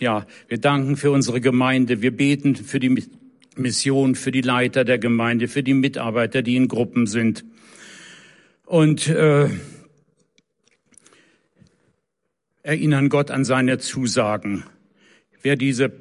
Ja, 0.00 0.26
wir 0.48 0.58
danken 0.58 0.96
für 0.96 1.12
unsere 1.12 1.40
Gemeinde. 1.40 2.02
Wir 2.02 2.10
beten 2.10 2.56
für 2.56 2.80
die 2.80 3.04
Mission, 3.54 4.16
für 4.16 4.32
die 4.32 4.40
Leiter 4.40 4.84
der 4.84 4.98
Gemeinde, 4.98 5.46
für 5.46 5.62
die 5.62 5.74
Mitarbeiter, 5.74 6.42
die 6.42 6.56
in 6.56 6.66
Gruppen 6.66 7.06
sind. 7.06 7.44
Und 8.64 9.06
äh, 9.06 9.48
erinnern 12.64 13.10
Gott 13.10 13.30
an 13.30 13.44
seine 13.44 13.78
Zusagen. 13.78 14.64
Wer 15.42 15.54
diese 15.54 15.92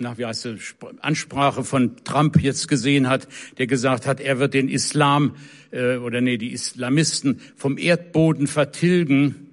nach 0.00 0.18
wie 0.18 0.26
heißt 0.26 0.46
es, 0.46 0.74
Ansprache 1.00 1.64
von 1.64 1.96
Trump 2.04 2.40
jetzt 2.40 2.68
gesehen 2.68 3.08
hat, 3.08 3.28
der 3.58 3.66
gesagt 3.66 4.06
hat, 4.06 4.20
er 4.20 4.38
wird 4.38 4.54
den 4.54 4.68
Islam 4.68 5.36
äh, 5.70 5.96
oder 5.96 6.20
nee, 6.20 6.38
die 6.38 6.52
Islamisten 6.52 7.40
vom 7.56 7.78
Erdboden 7.78 8.46
vertilgen. 8.46 9.46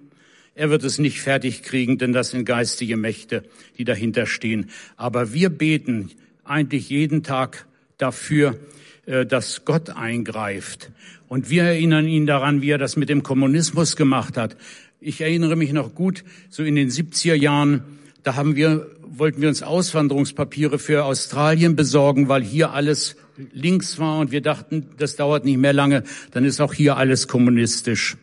Er 0.56 0.70
wird 0.70 0.84
es 0.84 0.98
nicht 0.98 1.22
fertig 1.22 1.64
kriegen, 1.64 1.98
denn 1.98 2.14
das 2.14 2.32
sind 2.32 2.46
geistige 2.46 2.98
Mächte, 2.98 3.44
die 3.78 3.84
dahinter 3.84 4.26
stehen. 4.26 4.70
Aber 4.96 5.34
wir 5.34 5.50
beten 5.50 6.12
eigentlich 6.44 6.90
jeden 6.90 7.24
Tag 7.24 7.68
dafür, 7.98 8.58
äh, 9.06 9.26
dass 9.26 9.66
Gott 9.66 9.92
eingreift. 9.92 10.92
Und 11.28 11.50
wir 11.50 11.64
erinnern 11.64 12.08
ihn 12.08 12.26
daran, 12.26 12.62
wie 12.62 12.72
er 12.72 12.78
das 12.78 12.96
mit 12.96 13.10
dem 13.10 13.22
Kommunismus 13.22 13.96
gemacht 13.96 14.38
hat. 14.38 14.56
Ich 15.00 15.22
erinnere 15.22 15.56
mich 15.56 15.74
noch 15.74 15.94
gut, 15.94 16.24
so 16.50 16.64
in 16.64 16.76
den 16.76 16.90
70er 16.90 17.36
Jahren, 17.36 17.84
da 18.24 18.36
haben 18.36 18.56
wir 18.56 18.97
wollten 19.12 19.42
wir 19.42 19.50
uns 19.50 19.64
Auswanderungspapiere 19.64 20.80
für 20.80 21.06
Australien 21.06 21.76
besorgen, 21.76 22.30
weil 22.30 22.44
hier 22.44 22.72
alles 22.72 23.16
links 23.54 24.00
war 24.00 24.20
und 24.20 24.32
wir 24.32 24.42
dachten, 24.42 24.90
das 24.98 25.16
dauert 25.16 25.46
nicht 25.46 25.58
mehr 25.58 25.74
lange, 25.74 26.04
dann 26.32 26.44
ist 26.46 26.60
auch 26.60 26.74
hier 26.74 26.98
alles 26.98 27.28
kommunistisch. 27.28 28.18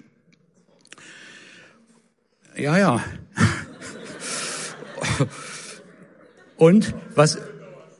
Ja, 2.56 2.78
ja. 2.78 3.04
Und 6.56 6.94
was, 7.14 7.38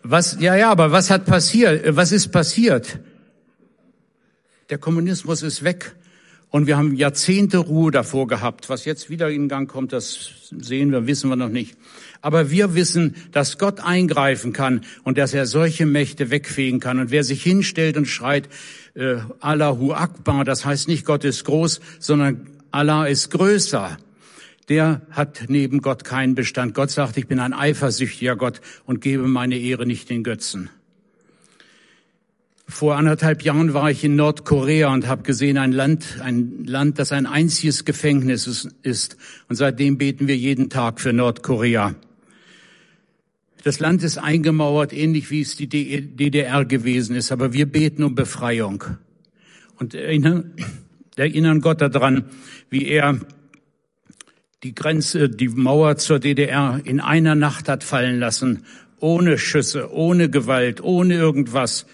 was, 0.02 0.36
ja, 0.40 0.54
ja, 0.54 0.70
aber 0.70 0.92
was 0.92 1.10
hat 1.10 1.24
passiert? 1.26 1.96
Was 1.96 2.12
ist 2.12 2.28
passiert? 2.28 3.00
Der 4.70 4.78
Kommunismus 4.78 5.42
ist 5.42 5.64
weg. 5.64 5.96
Und 6.54 6.68
wir 6.68 6.76
haben 6.76 6.94
Jahrzehnte 6.94 7.58
Ruhe 7.58 7.90
davor 7.90 8.28
gehabt. 8.28 8.68
Was 8.68 8.84
jetzt 8.84 9.10
wieder 9.10 9.28
in 9.28 9.48
Gang 9.48 9.68
kommt, 9.68 9.92
das 9.92 10.30
sehen 10.56 10.92
wir, 10.92 11.08
wissen 11.08 11.28
wir 11.28 11.34
noch 11.34 11.48
nicht. 11.48 11.76
Aber 12.20 12.48
wir 12.48 12.76
wissen, 12.76 13.16
dass 13.32 13.58
Gott 13.58 13.80
eingreifen 13.80 14.52
kann 14.52 14.82
und 15.02 15.18
dass 15.18 15.34
er 15.34 15.46
solche 15.46 15.84
Mächte 15.84 16.30
wegfegen 16.30 16.78
kann. 16.78 17.00
Und 17.00 17.10
wer 17.10 17.24
sich 17.24 17.42
hinstellt 17.42 17.96
und 17.96 18.06
schreit, 18.06 18.48
äh, 18.94 19.16
Allahu 19.40 19.94
Akbar, 19.94 20.44
das 20.44 20.64
heißt 20.64 20.86
nicht 20.86 21.04
Gott 21.04 21.24
ist 21.24 21.42
groß, 21.42 21.80
sondern 21.98 22.46
Allah 22.70 23.06
ist 23.06 23.32
größer. 23.32 23.96
Der 24.68 25.02
hat 25.10 25.46
neben 25.48 25.82
Gott 25.82 26.04
keinen 26.04 26.36
Bestand. 26.36 26.72
Gott 26.72 26.92
sagt, 26.92 27.16
ich 27.16 27.26
bin 27.26 27.40
ein 27.40 27.52
eifersüchtiger 27.52 28.36
Gott 28.36 28.60
und 28.84 29.00
gebe 29.00 29.26
meine 29.26 29.58
Ehre 29.58 29.86
nicht 29.86 30.08
den 30.08 30.22
Götzen. 30.22 30.70
Vor 32.66 32.96
anderthalb 32.96 33.42
Jahren 33.42 33.74
war 33.74 33.90
ich 33.90 34.04
in 34.04 34.16
Nordkorea 34.16 34.92
und 34.92 35.06
habe 35.06 35.22
gesehen, 35.22 35.58
ein 35.58 35.72
Land, 35.72 36.20
ein 36.22 36.64
Land, 36.64 36.98
das 36.98 37.12
ein 37.12 37.26
einziges 37.26 37.84
Gefängnis 37.84 38.68
ist. 38.82 39.16
Und 39.48 39.56
seitdem 39.56 39.98
beten 39.98 40.28
wir 40.28 40.36
jeden 40.36 40.70
Tag 40.70 41.00
für 41.00 41.12
Nordkorea. 41.12 41.94
Das 43.62 43.80
Land 43.80 44.02
ist 44.02 44.18
eingemauert, 44.18 44.92
ähnlich 44.92 45.30
wie 45.30 45.40
es 45.40 45.56
die 45.56 45.68
DDR 45.68 46.64
gewesen 46.64 47.16
ist, 47.16 47.32
aber 47.32 47.52
wir 47.52 47.66
beten 47.66 48.02
um 48.02 48.14
Befreiung 48.14 48.84
und 49.78 49.94
erinnern, 49.94 50.52
erinnern 51.16 51.60
Gott 51.60 51.80
daran, 51.80 52.24
wie 52.70 52.86
er 52.86 53.20
die 54.62 54.74
Grenze, 54.74 55.28
die 55.28 55.48
Mauer 55.48 55.96
zur 55.96 56.18
DDR 56.18 56.80
in 56.84 57.00
einer 57.00 57.34
Nacht 57.34 57.68
hat 57.68 57.84
fallen 57.84 58.18
lassen, 58.18 58.64
ohne 58.98 59.38
Schüsse, 59.38 59.92
ohne 59.92 60.30
Gewalt, 60.30 60.82
ohne 60.82 61.14
irgendwas. 61.14 61.86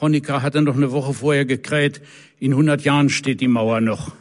Honecker 0.00 0.42
hatte 0.42 0.62
noch 0.62 0.76
eine 0.76 0.92
Woche 0.92 1.14
vorher 1.14 1.44
gekräht, 1.44 2.00
in 2.38 2.52
100 2.52 2.82
Jahren 2.82 3.08
steht 3.08 3.40
die 3.40 3.48
Mauer 3.48 3.80
noch. 3.80 4.12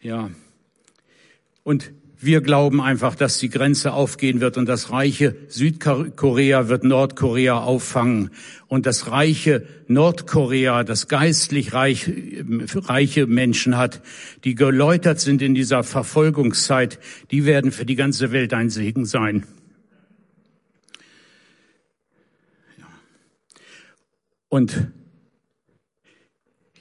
Ja. 0.00 0.30
Und 1.62 1.92
Wir 2.24 2.40
glauben 2.40 2.80
einfach, 2.80 3.16
dass 3.16 3.36
die 3.36 3.50
Grenze 3.50 3.92
aufgehen 3.92 4.40
wird 4.40 4.56
und 4.56 4.66
das 4.66 4.90
reiche 4.90 5.36
Südkorea 5.48 6.70
wird 6.70 6.82
Nordkorea 6.82 7.58
auffangen. 7.58 8.30
Und 8.66 8.86
das 8.86 9.10
reiche 9.10 9.66
Nordkorea, 9.88 10.84
das 10.84 11.08
geistlich 11.08 11.74
reich, 11.74 12.10
reiche 12.74 13.26
Menschen 13.26 13.76
hat, 13.76 14.00
die 14.44 14.54
geläutert 14.54 15.20
sind 15.20 15.42
in 15.42 15.54
dieser 15.54 15.84
Verfolgungszeit, 15.84 16.98
die 17.30 17.44
werden 17.44 17.72
für 17.72 17.84
die 17.84 17.94
ganze 17.94 18.32
Welt 18.32 18.54
ein 18.54 18.70
Segen 18.70 19.04
sein. 19.04 19.44
Und 24.54 24.86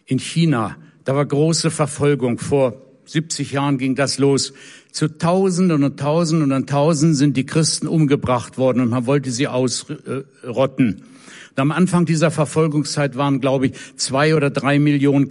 in 0.06 0.20
China, 0.20 0.78
da 1.06 1.16
war 1.16 1.26
große 1.26 1.72
Verfolgung. 1.72 2.38
Vor 2.38 2.80
70 3.06 3.52
Jahren 3.52 3.80
ging 3.80 3.96
das 3.96 4.20
los. 4.20 4.54
Zu 4.92 5.18
Tausenden 5.18 5.84
und 5.84 6.00
Tausenden 6.00 6.52
und 6.52 6.70
Tausenden 6.70 7.16
sind 7.16 7.36
die 7.36 7.48
Christen 7.48 7.88
umgebracht 7.88 8.60
worden 8.60 8.80
und 8.80 8.90
man 8.90 9.08
wollte 9.08 9.32
sie 9.32 9.48
ausrotten. 9.48 11.02
Und 11.02 11.60
am 11.60 11.72
Anfang 11.72 12.06
dieser 12.06 12.30
Verfolgungszeit 12.30 13.18
waren, 13.18 13.42
glaube 13.42 13.66
ich, 13.66 13.74
zwei 13.96 14.36
oder 14.36 14.52
drei 14.52 14.78
Millionen 14.78 15.28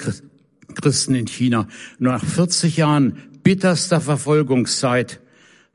Christen 0.75 1.15
in 1.15 1.29
China. 1.29 1.69
Nur 2.01 2.11
nach 2.11 2.25
40 2.25 2.77
Jahren 2.77 3.19
bitterster 3.45 4.01
Verfolgungszeit 4.01 5.21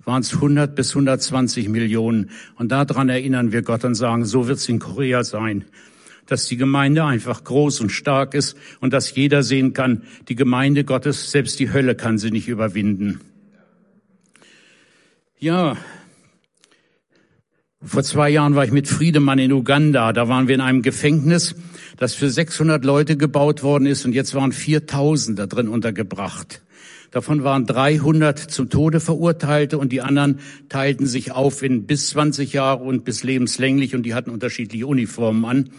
waren 0.03 0.21
es 0.21 0.34
100 0.34 0.75
bis 0.75 0.89
120 0.89 1.69
Millionen. 1.69 2.30
Und 2.58 2.73
daran 2.73 3.08
erinnern 3.08 3.53
wir 3.53 3.62
Gott 3.62 3.86
und 3.86 3.95
sagen, 3.95 4.25
so 4.25 4.49
wird 4.49 4.58
es 4.58 4.67
in 4.67 4.80
Korea 4.80 5.23
sein 5.23 5.63
dass 6.27 6.45
die 6.45 6.57
Gemeinde 6.57 7.03
einfach 7.03 7.43
groß 7.43 7.81
und 7.81 7.89
stark 7.89 8.33
ist 8.33 8.55
und 8.79 8.93
dass 8.93 9.15
jeder 9.15 9.43
sehen 9.43 9.73
kann, 9.73 10.03
die 10.27 10.35
Gemeinde 10.35 10.83
Gottes, 10.83 11.31
selbst 11.31 11.59
die 11.59 11.71
Hölle 11.71 11.95
kann 11.95 12.17
sie 12.17 12.31
nicht 12.31 12.47
überwinden. 12.47 13.21
Ja, 15.39 15.77
vor 17.81 18.03
zwei 18.03 18.29
Jahren 18.29 18.55
war 18.55 18.65
ich 18.65 18.71
mit 18.71 18.87
Friedemann 18.87 19.37
in 19.37 19.51
Uganda. 19.51 20.11
Da 20.11 20.27
waren 20.27 20.47
wir 20.47 20.55
in 20.55 20.61
einem 20.61 20.81
Gefängnis, 20.81 21.55
das 21.97 22.15
für 22.15 22.29
600 22.29 22.83
Leute 22.83 23.17
gebaut 23.17 23.61
worden 23.61 23.85
ist 23.85 24.03
und 24.03 24.13
jetzt 24.13 24.33
waren 24.33 24.51
4000 24.51 25.37
da 25.37 25.45
drin 25.45 25.67
untergebracht. 25.67 26.61
Davon 27.11 27.43
waren 27.43 27.65
300 27.65 28.37
zum 28.37 28.69
Tode 28.69 28.99
Verurteilte 28.99 29.77
und 29.77 29.91
die 29.91 30.01
anderen 30.01 30.39
teilten 30.69 31.05
sich 31.05 31.31
auf 31.31 31.63
in 31.63 31.85
bis 31.85 32.09
20 32.09 32.53
Jahre 32.53 32.83
und 32.83 33.05
bis 33.05 33.23
lebenslänglich 33.23 33.95
und 33.95 34.03
die 34.03 34.13
hatten 34.13 34.29
unterschiedliche 34.29 34.87
Uniformen 34.87 35.45
an. 35.45 35.69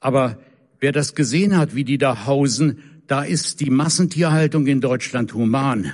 Aber 0.00 0.38
wer 0.80 0.92
das 0.92 1.14
gesehen 1.14 1.56
hat, 1.56 1.74
wie 1.74 1.84
die 1.84 1.98
da 1.98 2.26
hausen, 2.26 2.78
da 3.06 3.22
ist 3.22 3.60
die 3.60 3.70
Massentierhaltung 3.70 4.66
in 4.66 4.80
Deutschland 4.80 5.34
human. 5.34 5.92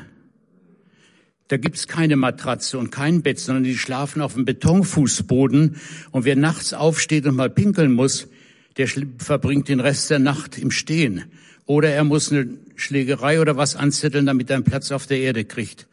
Da 1.48 1.56
gibt's 1.56 1.88
keine 1.88 2.16
Matratze 2.16 2.78
und 2.78 2.90
kein 2.90 3.22
Bett, 3.22 3.38
sondern 3.38 3.64
die 3.64 3.78
schlafen 3.78 4.20
auf 4.20 4.34
dem 4.34 4.44
Betonfußboden. 4.44 5.76
Und 6.10 6.24
wer 6.26 6.36
nachts 6.36 6.74
aufsteht 6.74 7.26
und 7.26 7.36
mal 7.36 7.48
pinkeln 7.48 7.92
muss, 7.92 8.28
der 8.76 8.86
verbringt 9.16 9.68
den 9.68 9.80
Rest 9.80 10.10
der 10.10 10.18
Nacht 10.18 10.58
im 10.58 10.70
Stehen. 10.70 11.24
Oder 11.68 11.90
er 11.90 12.02
muss 12.02 12.32
eine 12.32 12.48
Schlägerei 12.76 13.42
oder 13.42 13.58
was 13.58 13.76
anzetteln, 13.76 14.24
damit 14.24 14.48
er 14.48 14.56
einen 14.56 14.64
Platz 14.64 14.90
auf 14.90 15.06
der 15.06 15.18
Erde 15.18 15.44
kriegt. 15.44 15.86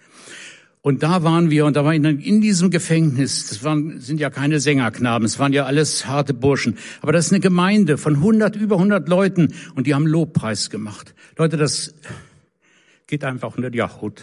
Und 0.82 1.04
da 1.04 1.22
waren 1.24 1.50
wir, 1.50 1.66
und 1.66 1.76
da 1.76 1.84
war 1.84 1.94
in, 1.94 2.06
in 2.06 2.40
diesem 2.40 2.70
Gefängnis, 2.70 3.48
das 3.50 3.62
waren, 3.62 4.00
sind 4.00 4.22
ja 4.22 4.30
keine 4.30 4.62
Sängerknaben, 4.62 5.26
es 5.26 5.38
waren 5.38 5.52
ja 5.52 5.66
alles 5.66 6.06
harte 6.06 6.34
Burschen. 6.34 6.78
Aber 7.02 7.12
das 7.12 7.26
ist 7.26 7.34
eine 7.34 7.42
Gemeinde 7.42 7.98
von 7.98 8.16
100, 8.16 8.56
über 8.56 8.76
100 8.76 9.10
Leuten 9.10 9.54
und 9.76 9.86
die 9.86 9.94
haben 9.94 10.08
Lobpreis 10.08 10.70
gemacht. 10.70 11.14
Leute, 11.38 11.58
das 11.58 11.94
geht 13.08 13.26
einfach 13.26 13.58
unter 13.58 13.70
die 13.70 13.82
Haut. 13.82 14.22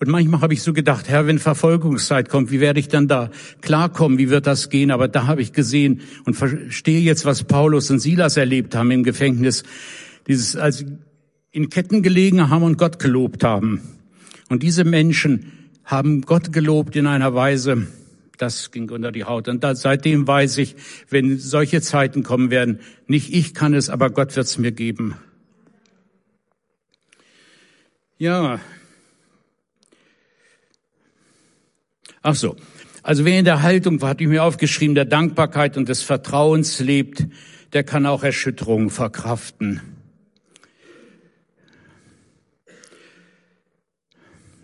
Und 0.00 0.08
manchmal 0.08 0.42
habe 0.42 0.52
ich 0.52 0.62
so 0.62 0.74
gedacht, 0.74 1.08
Herr, 1.08 1.26
wenn 1.26 1.38
Verfolgungszeit 1.38 2.28
kommt, 2.28 2.50
wie 2.50 2.60
werde 2.60 2.78
ich 2.78 2.88
dann 2.88 3.08
da 3.08 3.30
klarkommen? 3.62 4.18
Wie 4.18 4.28
wird 4.28 4.46
das 4.46 4.68
gehen? 4.68 4.90
Aber 4.90 5.08
da 5.08 5.26
habe 5.26 5.40
ich 5.40 5.54
gesehen 5.54 6.02
und 6.26 6.34
verstehe 6.34 7.00
jetzt, 7.00 7.24
was 7.24 7.44
Paulus 7.44 7.90
und 7.90 8.00
Silas 8.00 8.36
erlebt 8.36 8.74
haben 8.74 8.90
im 8.90 9.02
Gefängnis. 9.02 9.62
Dieses, 10.30 10.54
als 10.54 10.84
in 11.50 11.70
Ketten 11.70 12.02
gelegen 12.02 12.48
haben 12.48 12.62
und 12.62 12.78
Gott 12.78 13.00
gelobt 13.00 13.42
haben. 13.42 13.80
Und 14.48 14.62
diese 14.62 14.84
Menschen 14.84 15.52
haben 15.84 16.22
Gott 16.22 16.52
gelobt 16.52 16.94
in 16.94 17.08
einer 17.08 17.34
Weise, 17.34 17.88
das 18.38 18.70
ging 18.70 18.88
unter 18.90 19.10
die 19.10 19.24
Haut. 19.24 19.48
Und 19.48 19.64
da, 19.64 19.74
seitdem 19.74 20.28
weiß 20.28 20.58
ich, 20.58 20.76
wenn 21.08 21.36
solche 21.36 21.82
Zeiten 21.82 22.22
kommen 22.22 22.50
werden, 22.50 22.78
nicht 23.08 23.34
ich 23.34 23.54
kann 23.54 23.74
es, 23.74 23.90
aber 23.90 24.10
Gott 24.10 24.36
wird 24.36 24.46
es 24.46 24.56
mir 24.56 24.70
geben. 24.70 25.16
Ja, 28.18 28.60
Ach 32.22 32.34
so. 32.34 32.56
Also 33.02 33.24
wer 33.24 33.38
in 33.38 33.46
der 33.46 33.62
Haltung, 33.62 34.00
hatte 34.02 34.24
ich 34.24 34.28
mir 34.28 34.44
aufgeschrieben, 34.44 34.94
der 34.94 35.06
Dankbarkeit 35.06 35.76
und 35.76 35.88
des 35.88 36.02
Vertrauens 36.02 36.78
lebt, 36.80 37.26
der 37.72 37.82
kann 37.82 38.04
auch 38.04 38.22
Erschütterungen 38.22 38.90
verkraften. 38.90 39.80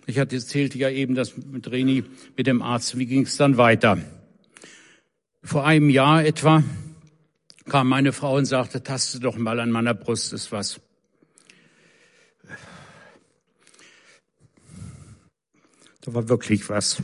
Ich 0.08 0.20
hatte 0.20 0.36
erzählte 0.36 0.78
ja 0.78 0.88
eben 0.88 1.16
das 1.16 1.36
mit 1.36 1.68
Reni, 1.68 2.04
mit 2.36 2.46
dem 2.46 2.62
Arzt. 2.62 2.96
Wie 2.96 3.06
ging 3.06 3.22
es 3.22 3.36
dann 3.36 3.56
weiter? 3.56 3.98
Vor 5.42 5.66
einem 5.66 5.90
Jahr 5.90 6.24
etwa 6.24 6.62
kam 7.68 7.88
meine 7.88 8.12
Frau 8.12 8.36
und 8.36 8.44
sagte, 8.44 8.84
taste 8.84 9.18
doch 9.18 9.36
mal 9.36 9.58
an 9.58 9.72
meiner 9.72 9.94
Brust 9.94 10.32
ist 10.32 10.52
was. 10.52 10.80
Da 16.02 16.14
war 16.14 16.28
wirklich 16.28 16.68
was. 16.68 17.02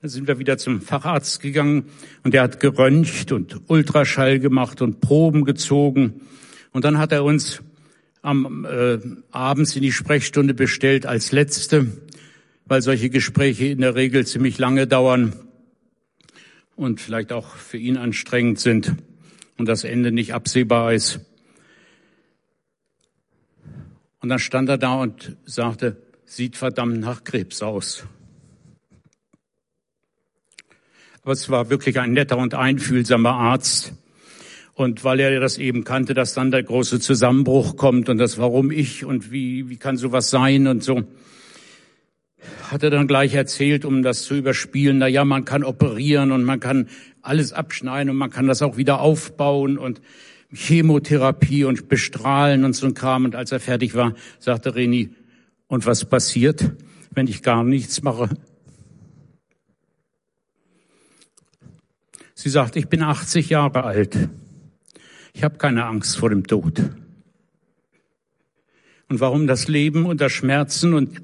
Dann 0.00 0.08
sind 0.08 0.26
wir 0.26 0.38
wieder 0.38 0.56
zum 0.56 0.80
Facharzt 0.80 1.42
gegangen 1.42 1.90
und 2.22 2.32
der 2.32 2.42
hat 2.42 2.60
geröntgt 2.60 3.30
und 3.30 3.60
Ultraschall 3.68 4.38
gemacht 4.38 4.80
und 4.80 5.02
Proben 5.02 5.44
gezogen. 5.44 6.22
Und 6.72 6.86
dann 6.86 6.96
hat 6.96 7.12
er 7.12 7.24
uns 7.24 7.62
am 8.24 8.64
äh, 8.64 8.98
abends 9.32 9.76
in 9.76 9.82
die 9.82 9.92
Sprechstunde 9.92 10.54
bestellt 10.54 11.04
als 11.04 11.30
letzte, 11.30 11.86
weil 12.64 12.80
solche 12.80 13.10
Gespräche 13.10 13.66
in 13.66 13.82
der 13.82 13.94
Regel 13.94 14.26
ziemlich 14.26 14.56
lange 14.56 14.86
dauern 14.86 15.34
und 16.74 17.02
vielleicht 17.02 17.32
auch 17.32 17.54
für 17.54 17.76
ihn 17.76 17.98
anstrengend 17.98 18.58
sind 18.58 18.94
und 19.58 19.66
das 19.66 19.84
Ende 19.84 20.10
nicht 20.10 20.32
absehbar 20.32 20.94
ist. 20.94 21.20
Und 24.20 24.30
dann 24.30 24.38
stand 24.38 24.70
er 24.70 24.78
da 24.78 24.94
und 24.94 25.36
sagte, 25.44 25.98
sieht 26.24 26.56
verdammt 26.56 27.00
nach 27.00 27.24
Krebs 27.24 27.62
aus. 27.62 28.06
Aber 31.22 31.32
es 31.32 31.50
war 31.50 31.68
wirklich 31.68 32.00
ein 32.00 32.12
netter 32.12 32.38
und 32.38 32.54
einfühlsamer 32.54 33.34
Arzt. 33.34 33.92
Und 34.74 35.04
weil 35.04 35.20
er 35.20 35.38
das 35.38 35.56
eben 35.56 35.84
kannte, 35.84 36.14
dass 36.14 36.34
dann 36.34 36.50
der 36.50 36.64
große 36.64 36.98
Zusammenbruch 36.98 37.76
kommt 37.76 38.08
und 38.08 38.18
das 38.18 38.38
Warum 38.38 38.72
ich 38.72 39.04
und 39.04 39.30
wie, 39.30 39.68
wie 39.68 39.76
kann 39.76 39.96
sowas 39.96 40.30
sein 40.30 40.66
und 40.66 40.82
so, 40.82 41.04
hat 42.70 42.82
er 42.82 42.90
dann 42.90 43.06
gleich 43.06 43.34
erzählt, 43.34 43.84
um 43.84 44.02
das 44.02 44.22
zu 44.22 44.34
überspielen, 44.34 44.98
na 44.98 45.06
ja, 45.06 45.24
man 45.24 45.44
kann 45.44 45.62
operieren 45.62 46.32
und 46.32 46.42
man 46.42 46.58
kann 46.58 46.88
alles 47.22 47.52
abschneiden 47.52 48.10
und 48.10 48.16
man 48.16 48.30
kann 48.30 48.48
das 48.48 48.62
auch 48.62 48.76
wieder 48.76 49.00
aufbauen 49.00 49.78
und 49.78 50.00
Chemotherapie 50.52 51.64
und 51.64 51.88
bestrahlen 51.88 52.64
und 52.64 52.74
so 52.74 52.86
ein 52.86 52.94
Kram. 52.94 53.24
Und 53.24 53.34
als 53.34 53.52
er 53.52 53.60
fertig 53.60 53.94
war, 53.94 54.14
sagte 54.38 54.74
Reni, 54.74 55.10
und 55.68 55.86
was 55.86 56.04
passiert, 56.04 56.72
wenn 57.10 57.26
ich 57.26 57.42
gar 57.42 57.64
nichts 57.64 58.02
mache? 58.02 58.28
Sie 62.34 62.50
sagt, 62.50 62.76
ich 62.76 62.88
bin 62.88 63.02
80 63.02 63.48
Jahre 63.48 63.84
alt. 63.84 64.28
Ich 65.34 65.42
habe 65.42 65.58
keine 65.58 65.84
Angst 65.84 66.16
vor 66.16 66.30
dem 66.30 66.46
Tod. 66.46 66.78
Und 69.08 69.20
warum 69.20 69.46
das 69.46 69.68
Leben 69.68 70.06
unter 70.06 70.30
Schmerzen 70.30 70.94
und 70.94 71.20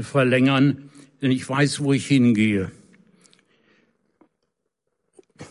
verlängern? 0.00 0.90
Denn 1.20 1.30
ich 1.30 1.48
weiß, 1.48 1.80
wo 1.80 1.92
ich 1.92 2.06
hingehe. 2.06 2.72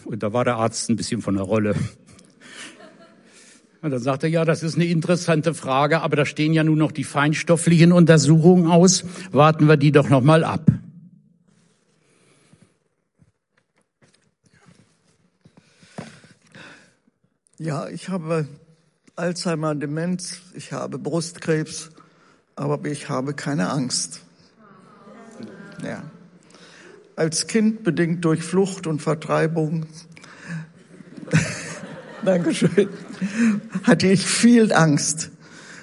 Und 0.05 0.23
da 0.23 0.33
war 0.33 0.43
der 0.43 0.57
Arzt 0.57 0.89
ein 0.89 0.95
bisschen 0.95 1.21
von 1.21 1.35
der 1.35 1.43
Rolle. 1.43 1.75
Und 3.83 3.91
dann 3.91 3.99
sagte 3.99 4.27
er, 4.27 4.31
ja, 4.31 4.45
das 4.45 4.63
ist 4.63 4.75
eine 4.75 4.85
interessante 4.85 5.53
Frage, 5.53 6.01
aber 6.01 6.15
da 6.15 6.25
stehen 6.25 6.53
ja 6.53 6.63
nun 6.63 6.79
noch 6.79 6.91
die 6.91 7.03
feinstofflichen 7.03 7.91
Untersuchungen 7.91 8.67
aus. 8.67 9.05
Warten 9.31 9.67
wir 9.67 9.77
die 9.77 9.91
doch 9.91 10.09
noch 10.09 10.21
mal 10.21 10.43
ab. 10.43 10.71
Ja, 17.63 17.87
ich 17.89 18.09
habe 18.09 18.47
Alzheimer, 19.15 19.75
Demenz, 19.75 20.41
ich 20.55 20.73
habe 20.73 20.97
Brustkrebs, 20.97 21.91
aber 22.55 22.83
ich 22.89 23.07
habe 23.07 23.35
keine 23.35 23.69
Angst. 23.69 24.21
Ja. 25.83 26.01
Als 27.15 27.45
Kind 27.45 27.83
bedingt 27.83 28.25
durch 28.25 28.41
Flucht 28.41 28.87
und 28.87 28.99
Vertreibung, 28.99 29.85
Dankeschön, 32.25 32.89
hatte 33.83 34.07
ich 34.07 34.25
viel 34.25 34.73
Angst. 34.73 35.29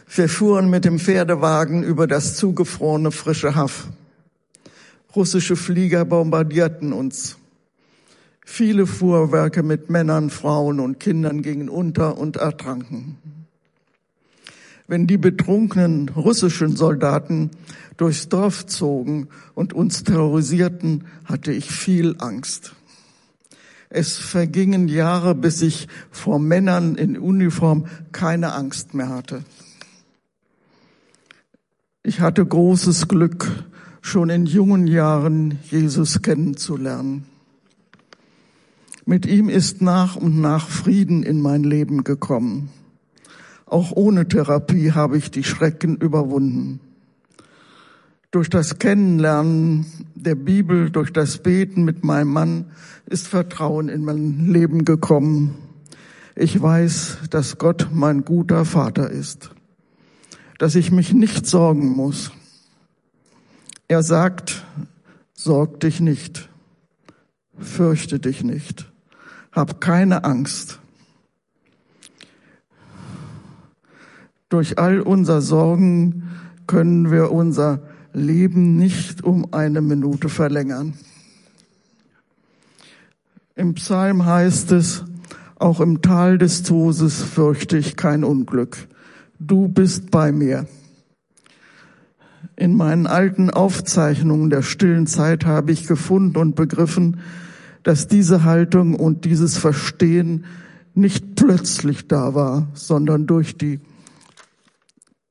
Wir 0.09 0.29
fuhren 0.29 0.69
mit 0.71 0.85
dem 0.85 0.99
Pferdewagen 0.99 1.85
über 1.85 2.09
das 2.09 2.35
zugefrorene 2.35 3.13
frische 3.13 3.55
Haff. 3.55 3.87
Russische 5.15 5.55
Flieger 5.55 6.05
bombardierten 6.05 6.93
uns. 6.93 7.38
Viele 8.51 8.87
Fuhrwerke 8.87 9.63
mit 9.63 9.89
Männern, 9.89 10.31
Frauen 10.31 10.81
und 10.81 10.99
Kindern 10.99 11.43
gingen 11.43 11.69
unter 11.69 12.19
und 12.19 12.39
ertranken. 12.39 13.19
Wenn 14.89 15.07
die 15.07 15.19
betrunkenen 15.19 16.09
russischen 16.09 16.75
Soldaten 16.75 17.51
durchs 17.99 18.31
Dorf 18.31 18.67
zogen 18.67 19.29
und 19.55 19.75
uns 19.75 20.03
terrorisierten, 20.03 21.05
hatte 21.27 21.53
ich 21.53 21.71
viel 21.71 22.17
Angst. 22.19 22.75
Es 23.91 24.17
vergingen 24.17 24.89
Jahre, 24.89 25.37
bis 25.37 25.63
ich 25.63 25.87
vor 26.11 26.41
Männern 26.41 26.97
in 26.97 27.17
Uniform 27.17 27.87
keine 28.13 28.55
Angst 28.55 28.93
mehr 28.93 29.11
hatte. 29.11 29.45
Ich 32.03 32.21
hatte 32.21 32.45
großes 32.45 33.09
Glück, 33.09 33.47
schon 34.01 34.31
in 34.31 34.47
jungen 34.47 34.87
Jahren 34.89 35.59
Jesus 35.71 36.23
kennenzulernen. 36.23 37.27
Mit 39.09 39.25
ihm 39.25 39.49
ist 39.49 39.81
nach 39.81 40.17
und 40.17 40.39
nach 40.39 40.69
Frieden 40.69 41.23
in 41.23 41.41
mein 41.41 41.65
Leben 41.65 42.05
gekommen. 42.05 42.69
Auch 43.65 43.91
ohne 43.93 44.29
Therapie 44.29 44.93
habe 44.93 45.17
ich 45.17 45.31
die 45.31 45.45
Schrecken 45.45 45.97
überwunden. 45.97 46.81
Durch 48.31 48.51
das 48.51 48.79
Kennenlernen 48.79 49.87
der 50.15 50.35
Bibel, 50.35 50.91
durch 50.91 51.11
das 51.11 51.39
Beten 51.39 51.85
mit 51.85 52.05
meinem 52.05 52.29
Mann 52.29 52.67
ist 53.07 53.29
Vertrauen 53.29 53.89
in 53.89 54.05
mein 54.05 54.53
Leben 54.53 54.85
gekommen. 54.85 55.55
Ich 56.37 56.61
weiß, 56.61 57.21
dass 57.31 57.57
Gott 57.57 57.89
mein 57.91 58.27
guter 58.27 58.67
Vater 58.67 59.11
ist, 59.11 59.53
dass 60.59 60.75
ich 60.75 60.93
mich 60.93 61.15
nicht 61.15 61.47
sorgen 61.47 61.89
muss. 61.89 62.31
Er 63.89 64.03
sagt, 64.03 64.67
sorg 65.33 65.81
dich 65.81 65.99
nicht, 65.99 66.51
fürchte 67.57 68.19
dich 68.19 68.45
nicht, 68.45 68.88
hab 69.59 69.81
keine 69.81 70.23
Angst. 70.23 70.79
Durch 74.49 74.79
all 74.79 75.01
unser 75.01 75.43
Sorgen 75.43 76.31
können 76.69 77.11
wir 77.11 77.33
unser 77.33 77.83
Leben 78.13 78.77
nicht 78.77 79.25
um 79.25 79.53
eine 79.53 79.81
Minute 79.81 80.29
verlängern. 80.29 80.95
Im 83.57 83.75
Psalm 83.75 84.25
heißt 84.25 84.71
es, 84.71 85.05
auch 85.57 85.81
im 85.81 86.03
Tal 86.03 86.39
des 86.39 86.63
Todes 86.63 87.21
fürchte 87.21 87.79
ich 87.79 87.97
kein 87.97 88.23
Unglück. 88.23 88.87
Du 89.41 89.67
bist 89.67 90.13
bei 90.13 90.31
mir. 90.31 90.69
In 92.55 92.77
meinen 92.77 93.09
alten 93.09 93.51
Aufzeichnungen 93.51 94.51
der 94.51 94.63
stillen 94.63 95.09
Zeit 95.09 95.45
habe 95.45 95.73
ich 95.73 95.89
gefunden 95.89 96.39
und 96.39 96.55
begriffen, 96.55 97.19
dass 97.83 98.07
diese 98.09 98.45
Haltung 98.45 98.95
und 98.95 99.25
dieses 99.25 99.57
Verstehen 99.57 100.45
nicht 100.95 101.37
plötzlich 101.37 102.09
da 102.09 102.35
war, 102.35 102.69
sondern 102.75 103.27
durch 103.27 103.57
die 103.57 103.81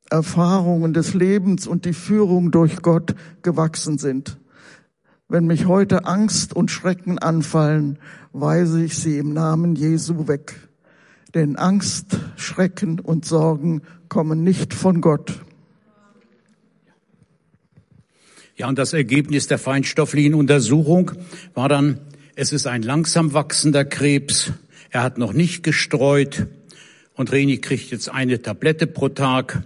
Erfahrungen 0.09 0.93
des 0.93 1.13
Lebens 1.13 1.67
und 1.67 1.85
die 1.85 1.93
Führung 1.93 2.51
durch 2.51 2.81
Gott 2.81 3.15
gewachsen 3.41 3.97
sind. 3.97 4.37
Wenn 5.27 5.45
mich 5.45 5.65
heute 5.65 6.05
Angst 6.05 6.55
und 6.55 6.71
Schrecken 6.71 7.19
anfallen, 7.19 7.99
weise 8.31 8.83
ich 8.83 8.97
sie 8.97 9.17
im 9.17 9.33
Namen 9.33 9.75
Jesu 9.75 10.27
weg. 10.29 10.55
Denn 11.33 11.57
Angst, 11.57 12.17
Schrecken 12.37 13.01
und 13.01 13.25
Sorgen 13.25 13.81
kommen 14.07 14.43
nicht 14.43 14.73
von 14.73 15.01
Gott. 15.01 15.41
Ja, 18.55 18.67
und 18.67 18.79
das 18.79 18.93
Ergebnis 18.93 19.47
der 19.47 19.59
feinstofflichen 19.59 20.33
Untersuchung 20.33 21.11
war 21.53 21.67
dann, 21.67 21.99
es 22.39 22.53
ist 22.53 22.67
ein 22.67 22.83
langsam 22.83 23.33
wachsender 23.33 23.83
Krebs. 23.83 24.51
Er 24.91 25.01
hat 25.01 25.17
noch 25.17 25.33
nicht 25.33 25.63
gestreut 25.63 26.45
und 27.15 27.31
Reni 27.31 27.57
kriegt 27.57 27.89
jetzt 27.89 28.09
eine 28.09 28.39
Tablette 28.39 28.85
pro 28.85 29.09
Tag. 29.09 29.63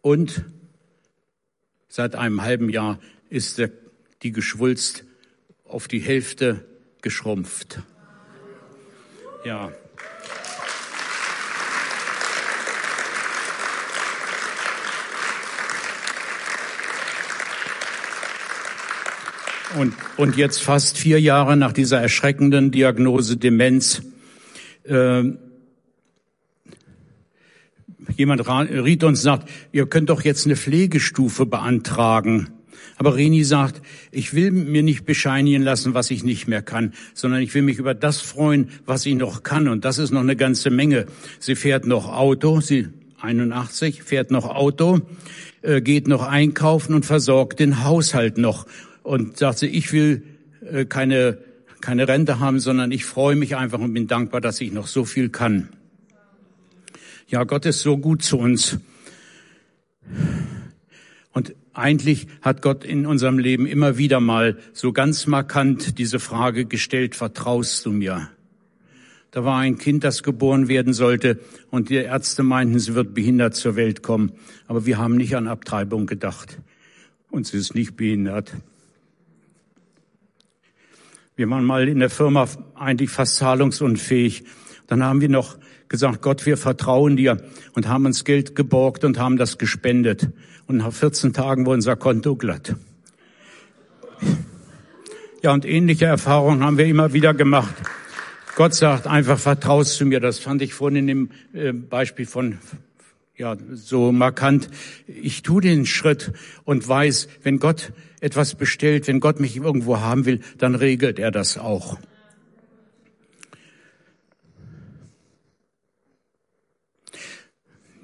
Und 0.00 0.44
seit 1.86 2.16
einem 2.16 2.42
halben 2.42 2.68
Jahr 2.70 2.98
ist 3.30 3.58
der, 3.58 3.70
die 4.24 4.32
Geschwulst 4.32 5.04
auf 5.64 5.86
die 5.86 6.00
Hälfte 6.00 6.64
geschrumpft. 7.02 7.78
Ja. 9.44 9.70
Und, 19.74 19.94
und 20.16 20.36
jetzt 20.36 20.62
fast 20.62 20.96
vier 20.96 21.20
Jahre 21.20 21.56
nach 21.56 21.72
dieser 21.72 22.00
erschreckenden 22.00 22.70
Diagnose 22.70 23.36
Demenz 23.36 24.02
äh, 24.84 25.24
jemand 28.16 28.48
riet 28.48 29.04
uns 29.04 29.22
sagt, 29.22 29.48
ihr 29.72 29.86
könnt 29.86 30.10
doch 30.10 30.22
jetzt 30.22 30.46
eine 30.46 30.56
Pflegestufe 30.56 31.46
beantragen. 31.46 32.48
Aber 32.98 33.14
Reni 33.14 33.44
sagt, 33.44 33.82
ich 34.10 34.32
will 34.32 34.50
mir 34.50 34.82
nicht 34.82 35.04
bescheinigen 35.04 35.62
lassen, 35.62 35.92
was 35.92 36.10
ich 36.10 36.24
nicht 36.24 36.48
mehr 36.48 36.62
kann, 36.62 36.94
sondern 37.12 37.42
ich 37.42 37.52
will 37.54 37.62
mich 37.62 37.78
über 37.78 37.94
das 37.94 38.20
freuen, 38.20 38.70
was 38.86 39.04
ich 39.04 39.16
noch 39.16 39.42
kann. 39.42 39.68
Und 39.68 39.84
das 39.84 39.98
ist 39.98 40.12
noch 40.12 40.22
eine 40.22 40.36
ganze 40.36 40.70
Menge. 40.70 41.06
Sie 41.38 41.56
fährt 41.56 41.86
noch 41.86 42.08
Auto, 42.08 42.60
sie 42.60 42.88
81, 43.20 44.02
fährt 44.02 44.30
noch 44.30 44.46
Auto, 44.46 45.00
äh, 45.60 45.82
geht 45.82 46.08
noch 46.08 46.26
einkaufen 46.26 46.94
und 46.94 47.04
versorgt 47.04 47.60
den 47.60 47.84
Haushalt 47.84 48.38
noch. 48.38 48.66
Und 49.06 49.36
sagt 49.36 49.58
sie, 49.58 49.68
ich 49.68 49.92
will 49.92 50.24
äh, 50.68 50.84
keine, 50.84 51.38
keine 51.80 52.08
Rente 52.08 52.40
haben, 52.40 52.58
sondern 52.58 52.90
ich 52.90 53.04
freue 53.04 53.36
mich 53.36 53.54
einfach 53.54 53.78
und 53.78 53.94
bin 53.94 54.08
dankbar, 54.08 54.40
dass 54.40 54.60
ich 54.60 54.72
noch 54.72 54.88
so 54.88 55.04
viel 55.04 55.28
kann. 55.28 55.68
Ja, 57.28 57.44
Gott 57.44 57.66
ist 57.66 57.82
so 57.82 57.98
gut 57.98 58.24
zu 58.24 58.36
uns. 58.36 58.78
Und 61.32 61.54
eigentlich 61.72 62.26
hat 62.42 62.62
Gott 62.62 62.84
in 62.84 63.06
unserem 63.06 63.38
Leben 63.38 63.68
immer 63.68 63.96
wieder 63.96 64.18
mal 64.18 64.58
so 64.72 64.92
ganz 64.92 65.28
markant 65.28 66.00
diese 66.00 66.18
Frage 66.18 66.64
gestellt, 66.64 67.14
vertraust 67.14 67.86
du 67.86 67.92
mir? 67.92 68.28
Da 69.30 69.44
war 69.44 69.60
ein 69.60 69.78
Kind, 69.78 70.02
das 70.02 70.24
geboren 70.24 70.66
werden 70.66 70.92
sollte 70.92 71.38
und 71.70 71.90
die 71.90 71.94
Ärzte 71.94 72.42
meinten, 72.42 72.80
sie 72.80 72.96
wird 72.96 73.14
behindert 73.14 73.54
zur 73.54 73.76
Welt 73.76 74.02
kommen. 74.02 74.32
Aber 74.66 74.84
wir 74.84 74.98
haben 74.98 75.16
nicht 75.16 75.36
an 75.36 75.46
Abtreibung 75.46 76.06
gedacht. 76.06 76.58
Und 77.30 77.46
sie 77.46 77.58
ist 77.58 77.76
nicht 77.76 77.96
behindert. 77.96 78.52
Wir 81.38 81.50
waren 81.50 81.66
mal 81.66 81.86
in 81.86 81.98
der 81.98 82.08
Firma 82.08 82.48
eigentlich 82.74 83.10
fast 83.10 83.36
zahlungsunfähig. 83.36 84.44
Dann 84.86 85.04
haben 85.04 85.20
wir 85.20 85.28
noch 85.28 85.58
gesagt, 85.90 86.22
Gott, 86.22 86.46
wir 86.46 86.56
vertrauen 86.56 87.18
dir 87.18 87.42
und 87.74 87.88
haben 87.88 88.06
uns 88.06 88.24
Geld 88.24 88.56
geborgt 88.56 89.04
und 89.04 89.18
haben 89.18 89.36
das 89.36 89.58
gespendet. 89.58 90.30
Und 90.66 90.78
nach 90.78 90.94
14 90.94 91.34
Tagen 91.34 91.66
war 91.66 91.74
unser 91.74 91.94
Konto 91.94 92.36
glatt. 92.36 92.74
Ja, 95.42 95.52
und 95.52 95.66
ähnliche 95.66 96.06
Erfahrungen 96.06 96.64
haben 96.64 96.78
wir 96.78 96.86
immer 96.86 97.12
wieder 97.12 97.34
gemacht. 97.34 97.74
Gott 98.54 98.72
sagt 98.72 99.06
einfach, 99.06 99.38
vertraust 99.38 100.00
du 100.00 100.06
mir. 100.06 100.20
Das 100.20 100.38
fand 100.38 100.62
ich 100.62 100.72
vorhin 100.72 100.96
in 100.96 101.06
dem 101.06 101.30
äh, 101.52 101.72
Beispiel 101.72 102.24
von, 102.24 102.56
ja, 103.36 103.58
so 103.74 104.10
markant. 104.10 104.70
Ich 105.06 105.42
tu 105.42 105.60
den 105.60 105.84
Schritt 105.84 106.32
und 106.64 106.88
weiß, 106.88 107.28
wenn 107.42 107.58
Gott 107.58 107.92
etwas 108.20 108.54
bestellt, 108.54 109.06
wenn 109.06 109.20
Gott 109.20 109.40
mich 109.40 109.56
irgendwo 109.56 110.00
haben 110.00 110.24
will, 110.26 110.40
dann 110.58 110.74
regelt 110.74 111.18
er 111.18 111.30
das 111.30 111.58
auch. 111.58 111.98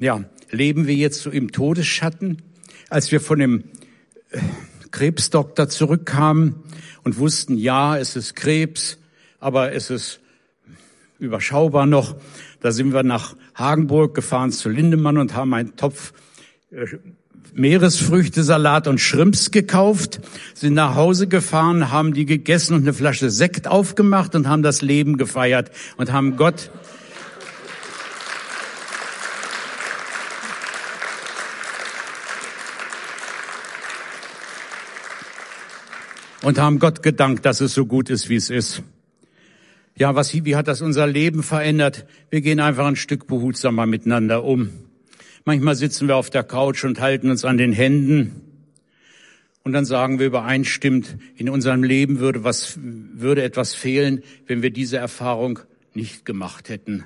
ja, 0.02 0.24
leben 0.50 0.88
wir 0.88 0.94
jetzt 0.94 1.22
so 1.22 1.30
im 1.30 1.52
Todesschatten? 1.52 2.42
Als 2.90 3.12
wir 3.12 3.20
von 3.20 3.38
dem 3.38 3.64
äh, 4.30 4.40
Krebsdoktor 4.90 5.68
zurückkamen 5.68 6.56
und 7.04 7.18
wussten, 7.18 7.56
ja, 7.56 7.96
es 7.96 8.16
ist 8.16 8.34
Krebs, 8.34 8.98
aber 9.38 9.72
es 9.72 9.90
ist 9.90 10.20
überschaubar 11.20 11.86
noch. 11.86 12.16
Da 12.60 12.72
sind 12.72 12.92
wir 12.92 13.04
nach 13.04 13.36
Hagenburg 13.54 14.14
gefahren 14.14 14.50
zu 14.50 14.68
Lindemann 14.68 15.18
und 15.18 15.36
haben 15.36 15.54
einen 15.54 15.76
Topf 15.76 16.12
äh, 16.72 16.86
Meeresfrüchtesalat 17.55 18.88
und 18.88 18.99
Shrimps 18.99 19.51
gekauft, 19.51 20.20
sind 20.55 20.74
nach 20.74 20.95
Hause 20.95 21.26
gefahren, 21.26 21.90
haben 21.90 22.14
die 22.14 22.24
gegessen 22.24 22.74
und 22.74 22.82
eine 22.82 22.93
Flasche 22.93 23.30
Sekt 23.30 23.68
aufgemacht 23.68 24.34
und 24.34 24.49
haben 24.49 24.62
das 24.62 24.82
Leben 24.82 25.18
gefeiert 25.18 25.70
und 25.97 26.12
haben 26.12 26.36
Gott 26.36 26.70
und 36.43 36.59
haben 36.59 36.78
Gott 36.78 37.03
gedankt, 37.03 37.47
dass 37.47 37.61
es 37.61 37.74
so 37.74 37.86
gut 37.86 38.11
ist, 38.11 38.28
wie 38.28 38.36
es 38.36 38.51
ist. 38.51 38.82
Ja, 39.97 40.14
was, 40.14 40.32
wie 40.32 40.57
hat 40.57 40.68
das 40.68 40.80
unser 40.80 41.07
Leben 41.07 41.43
verändert? 41.43 42.07
Wir 42.30 42.40
gehen 42.40 42.61
einfach 42.61 42.86
ein 42.86 42.97
Stück 42.97 43.26
behutsamer 43.26 43.86
miteinander 43.86 44.43
um. 44.43 44.70
Manchmal 45.45 45.74
sitzen 45.74 46.09
wir 46.09 46.16
auf 46.16 46.30
der 46.30 46.45
Couch 46.45 46.84
und 46.84 47.01
halten 47.01 47.30
uns 47.30 47.45
an 47.45 47.59
den 47.59 47.72
Händen. 47.72 48.43
Und 49.64 49.72
dann 49.72 49.84
sagen 49.84 50.18
wir 50.18 50.26
übereinstimmt, 50.26 51.16
in 51.36 51.49
unserem 51.49 51.82
Leben 51.82 52.18
würde 52.18 52.45
was, 52.45 52.78
würde 52.80 53.43
etwas 53.43 53.74
fehlen, 53.74 54.22
wenn 54.47 54.62
wir 54.62 54.70
diese 54.70 54.97
Erfahrung 54.97 55.61
nicht 55.95 56.24
gemacht 56.24 56.68
hätten. 56.68 57.05